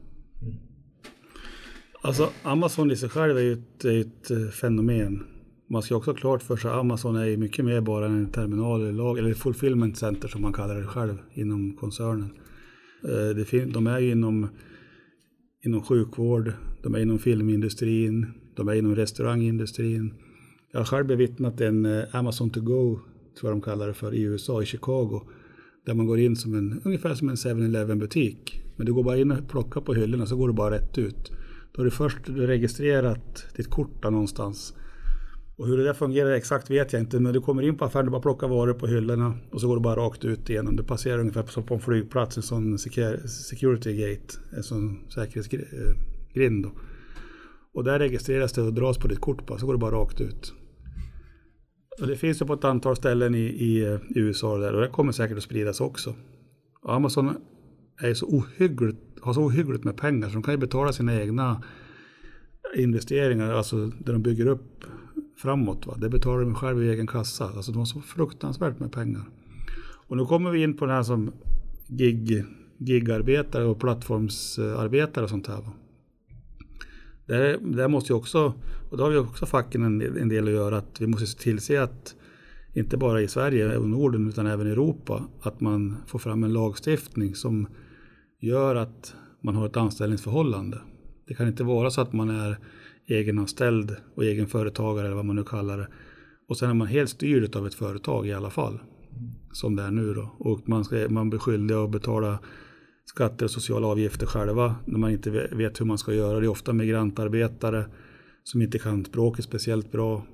Mm. 0.42 0.54
Alltså 2.02 2.30
Amazon 2.42 2.90
i 2.90 2.96
sig 2.96 3.08
själv 3.08 3.36
är 3.36 3.42
ju 3.42 3.52
ett, 3.52 3.84
ett 3.84 4.30
eh, 4.30 4.48
fenomen 4.48 5.26
man 5.70 5.82
ska 5.82 5.96
också 5.96 6.10
ha 6.10 6.16
klart 6.16 6.42
för 6.42 6.56
sig 6.56 6.70
att 6.70 6.76
Amazon 6.76 7.16
är 7.16 7.36
mycket 7.36 7.64
mer 7.64 7.80
bara 7.80 8.06
en 8.06 8.30
terminal 8.30 8.80
eller, 8.80 8.92
lag, 8.92 9.18
eller 9.18 9.34
fulfillment 9.34 9.96
center 9.96 10.28
som 10.28 10.42
man 10.42 10.52
kallar 10.52 10.74
det 10.74 10.86
själv 10.86 11.18
inom 11.34 11.76
koncernen. 11.76 12.30
Eh, 13.04 13.66
de 13.66 13.86
är 13.86 13.98
ju 13.98 14.10
inom, 14.10 14.48
inom 15.64 15.82
sjukvård, 15.82 16.52
de 16.82 16.94
är 16.94 16.98
inom 16.98 17.18
filmindustrin, 17.18 18.26
de 18.56 18.68
är 18.68 18.74
inom 18.74 18.96
restaurangindustrin. 18.96 20.14
Jag 20.72 20.80
har 20.80 20.84
själv 20.84 21.06
bevittnat 21.06 21.60
en 21.60 21.86
eh, 21.86 22.14
Amazon 22.14 22.50
to 22.50 22.60
go, 22.60 23.00
tror 23.40 23.50
jag 23.50 23.52
de 23.52 23.60
kallar 23.60 23.86
det 23.86 23.94
för, 23.94 24.14
i 24.14 24.22
USA, 24.22 24.62
i 24.62 24.66
Chicago. 24.66 25.22
Där 25.86 25.94
man 25.94 26.06
går 26.06 26.18
in 26.18 26.36
som 26.36 26.54
en, 26.54 26.80
ungefär 26.84 27.14
som 27.14 27.28
en 27.28 27.36
7-Eleven 27.36 27.98
butik. 27.98 28.62
Men 28.76 28.86
du 28.86 28.92
går 28.92 29.04
bara 29.04 29.16
in 29.16 29.30
och 29.30 29.48
plockar 29.48 29.80
på 29.80 29.94
hyllorna 29.94 30.26
så 30.26 30.36
går 30.36 30.48
du 30.48 30.54
bara 30.54 30.74
rätt 30.74 30.98
ut. 30.98 31.32
Då 31.72 31.80
har 31.80 31.84
du 31.84 31.90
först 31.90 32.18
registrerat 32.26 33.46
ditt 33.56 33.70
kort 33.70 34.02
där 34.02 34.10
någonstans. 34.10 34.74
Och 35.58 35.66
hur 35.66 35.76
det 35.76 35.84
där 35.84 35.94
fungerar 35.94 36.30
exakt 36.30 36.70
vet 36.70 36.92
jag 36.92 37.02
inte. 37.02 37.20
Men 37.20 37.32
du 37.32 37.40
kommer 37.40 37.62
in 37.62 37.76
på 37.76 37.84
affären, 37.84 38.04
du 38.04 38.10
bara 38.10 38.22
plockar 38.22 38.48
varor 38.48 38.74
på 38.74 38.86
hyllorna 38.86 39.34
och 39.50 39.60
så 39.60 39.68
går 39.68 39.76
du 39.76 39.82
bara 39.82 39.96
rakt 39.96 40.24
ut 40.24 40.50
igenom. 40.50 40.76
Du 40.76 40.84
passerar 40.84 41.18
ungefär 41.18 41.46
som 41.46 41.62
på 41.62 41.74
en 41.74 41.80
flygplats, 41.80 42.36
en 42.36 42.42
sån 42.42 42.78
security 42.78 43.96
gate, 43.96 44.34
en 44.56 44.62
sån 44.62 44.98
säkerhetsgrind. 45.08 46.64
Eh, 46.64 46.70
då. 46.70 46.80
Och 47.74 47.84
där 47.84 47.98
registreras 47.98 48.52
det 48.52 48.62
och 48.62 48.74
dras 48.74 48.98
på 48.98 49.08
ditt 49.08 49.20
kort 49.20 49.46
bara, 49.46 49.58
så 49.58 49.66
går 49.66 49.72
du 49.72 49.78
bara 49.78 49.94
rakt 49.94 50.20
ut. 50.20 50.52
Och 52.00 52.06
det 52.06 52.16
finns 52.16 52.42
ju 52.42 52.46
på 52.46 52.52
ett 52.52 52.64
antal 52.64 52.96
ställen 52.96 53.34
i, 53.34 53.44
i, 53.44 53.98
i 54.14 54.18
USA 54.18 54.58
där 54.58 54.74
och 54.74 54.80
det 54.80 54.88
kommer 54.88 55.12
säkert 55.12 55.36
att 55.36 55.42
spridas 55.42 55.80
också. 55.80 56.14
Och 56.82 56.94
Amazon 56.94 57.36
är 58.00 58.14
så 58.14 58.26
ohyggligt, 58.26 58.98
har 59.20 59.32
så 59.32 59.42
ohyggligt 59.42 59.84
med 59.84 59.96
pengar 59.96 60.28
så 60.28 60.34
de 60.34 60.42
kan 60.42 60.54
ju 60.54 60.58
betala 60.58 60.92
sina 60.92 61.20
egna 61.20 61.62
investeringar, 62.76 63.52
alltså 63.52 63.86
där 63.86 64.12
de 64.12 64.22
bygger 64.22 64.46
upp 64.46 64.84
framåt. 65.38 65.86
Va? 65.86 65.94
Det 65.96 66.08
betalar 66.08 66.40
de 66.40 66.54
själva 66.54 66.82
i 66.82 66.88
egen 66.88 67.06
kassa. 67.06 67.44
Alltså 67.44 67.72
de 67.72 67.78
har 67.78 67.86
så 67.86 68.00
fruktansvärt 68.00 68.78
med 68.78 68.92
pengar. 68.92 69.22
Och 69.80 70.16
nu 70.16 70.24
kommer 70.24 70.50
vi 70.50 70.62
in 70.62 70.76
på 70.76 70.86
det 70.86 70.92
här 70.92 71.02
som 71.02 71.32
gig, 71.88 72.44
gigarbetare 72.78 73.64
och 73.64 73.80
plattformsarbetare 73.80 75.24
och 75.24 75.30
sånt 75.30 75.46
här. 75.46 75.56
Va? 75.56 75.72
Där, 77.26 77.58
där 77.60 77.88
måste 77.88 78.12
ju 78.12 78.16
också, 78.16 78.54
och 78.90 78.96
då 78.96 79.04
har 79.04 79.10
vi 79.10 79.16
också 79.16 79.46
facken 79.46 79.82
en, 79.82 80.18
en 80.18 80.28
del 80.28 80.44
att 80.44 80.54
göra, 80.54 80.76
att 80.76 81.00
vi 81.00 81.06
måste 81.06 81.42
tillse 81.42 81.82
att 81.82 82.14
inte 82.74 82.96
bara 82.96 83.20
i 83.20 83.28
Sverige 83.28 83.76
och 83.76 83.88
Norden 83.88 84.28
utan 84.28 84.46
även 84.46 84.66
i 84.66 84.70
Europa, 84.70 85.24
att 85.42 85.60
man 85.60 85.96
får 86.06 86.18
fram 86.18 86.44
en 86.44 86.52
lagstiftning 86.52 87.34
som 87.34 87.66
gör 88.40 88.74
att 88.74 89.14
man 89.40 89.54
har 89.54 89.66
ett 89.66 89.76
anställningsförhållande. 89.76 90.80
Det 91.26 91.34
kan 91.34 91.48
inte 91.48 91.64
vara 91.64 91.90
så 91.90 92.00
att 92.00 92.12
man 92.12 92.30
är 92.30 92.58
egenanställd 93.08 93.96
och 94.14 94.24
egenföretagare 94.24 95.06
eller 95.06 95.16
vad 95.16 95.24
man 95.24 95.36
nu 95.36 95.44
kallar 95.44 95.78
det. 95.78 95.88
Och 96.48 96.56
sen 96.56 96.70
är 96.70 96.74
man 96.74 96.86
helt 96.86 97.10
styrd 97.10 97.56
av 97.56 97.66
ett 97.66 97.74
företag 97.74 98.26
i 98.26 98.32
alla 98.32 98.50
fall. 98.50 98.78
Som 99.52 99.76
det 99.76 99.82
är 99.82 99.90
nu 99.90 100.14
då. 100.14 100.36
Och 100.38 100.68
man, 100.68 100.84
ska, 100.84 101.06
man 101.08 101.30
blir 101.30 101.40
skyldig 101.40 101.74
att 101.74 101.90
betala 101.90 102.38
skatter 103.04 103.44
och 103.44 103.50
sociala 103.50 103.86
avgifter 103.86 104.26
själva 104.26 104.74
när 104.84 104.98
man 104.98 105.10
inte 105.10 105.30
vet 105.30 105.80
hur 105.80 105.86
man 105.86 105.98
ska 105.98 106.14
göra. 106.14 106.40
Det 106.40 106.46
är 106.46 106.50
ofta 106.50 106.72
migrantarbetare 106.72 107.84
som 108.44 108.62
inte 108.62 108.78
kan 108.78 109.04
språket 109.04 109.44
speciellt 109.44 109.92
bra. 109.92 110.26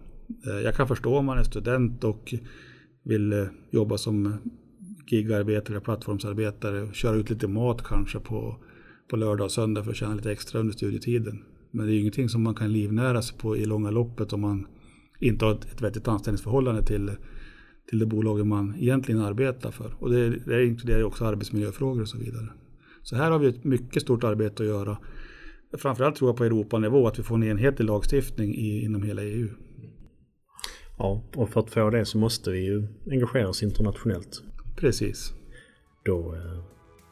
Eh, 0.47 0.61
jag 0.61 0.75
kan 0.75 0.89
förstå 0.89 1.19
om 1.19 1.27
man 1.27 1.39
är 1.39 1.43
student 1.43 2.05
och 2.05 2.35
vill 3.05 3.33
eh, 3.33 3.45
jobba 3.71 3.99
som 3.99 4.35
gigarbetare, 5.07 5.81
plattformsarbetare, 5.81 6.83
och 6.83 6.95
köra 6.95 7.17
ut 7.17 7.31
lite 7.31 7.49
mat 7.49 7.83
kanske 7.85 8.19
på, 8.19 8.57
på 9.11 9.17
lördag 9.17 9.45
och 9.45 9.53
söndag 9.53 9.85
för 9.85 9.91
att 9.91 9.97
tjäna 9.97 10.15
lite 10.15 10.33
extra 10.33 10.61
under 10.61 10.73
studietiden. 10.73 11.45
Men 11.75 11.87
det 11.87 11.93
är 11.93 12.01
ingenting 12.01 12.29
som 12.29 12.43
man 12.43 12.55
kan 12.55 12.73
livnära 12.73 13.23
sig 13.23 13.39
på 13.39 13.57
i 13.57 13.65
långa 13.65 13.91
loppet 13.91 14.33
om 14.33 14.41
man 14.41 14.67
inte 15.21 15.45
har 15.45 15.53
ett 15.53 15.83
vettigt 15.83 16.09
anställningsförhållande 16.09 16.83
till, 16.83 17.11
till 17.91 17.99
det 17.99 18.07
bolaget 18.07 18.47
man 18.47 18.75
egentligen 18.79 19.21
arbetar 19.21 19.71
för. 19.71 19.95
Och 19.99 20.11
det, 20.11 20.31
det 20.31 20.67
inkluderar 20.67 21.03
också 21.03 21.25
arbetsmiljöfrågor 21.25 22.03
och 22.03 22.09
så 22.09 22.19
vidare. 22.19 22.49
Så 23.03 23.17
här 23.17 23.31
har 23.31 23.39
vi 23.39 23.49
ett 23.49 23.65
mycket 23.65 24.03
stort 24.03 24.25
arbete 24.25 24.63
att 24.63 24.69
göra. 24.69 24.99
Framförallt 25.79 26.17
tror 26.17 26.29
jag 26.29 26.37
på 26.37 26.45
Europanivå 26.45 27.07
att 27.07 27.19
vi 27.19 27.23
får 27.23 27.35
en 27.35 27.43
enhetlig 27.43 27.87
lagstiftning 27.87 28.55
i, 28.55 28.85
inom 28.85 29.03
hela 29.03 29.23
EU. 29.23 29.49
Ja, 30.99 31.25
och 31.37 31.51
för 31.51 31.61
att 31.61 31.71
få 31.71 31.91
det 31.91 32.05
så 32.05 32.19
måste 32.19 32.51
vi 32.51 32.65
ju 32.65 32.87
engagera 33.11 33.49
oss 33.49 33.63
internationellt. 33.63 34.43
Precis. 34.77 35.33
Då 36.05 36.35
eh, 36.35 36.65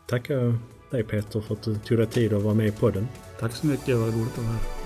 tackar 0.09 0.35
jag 0.35 0.59
dig 0.93 1.05
Peter 1.05 1.41
för 1.41 1.55
att 1.55 1.63
du 1.63 1.75
tog 1.75 1.99
dig 1.99 2.07
tid 2.07 2.33
att 2.33 2.43
vara 2.43 2.55
med 2.55 2.67
i 2.67 2.73
podden. 2.73 3.09
Tack 3.41 3.53
så 3.53 3.67
mycket, 3.67 3.87
det 3.87 3.95
var 3.95 4.07
roligt 4.07 4.39
att 4.39 4.45
vara 4.45 4.47
här. 4.47 4.82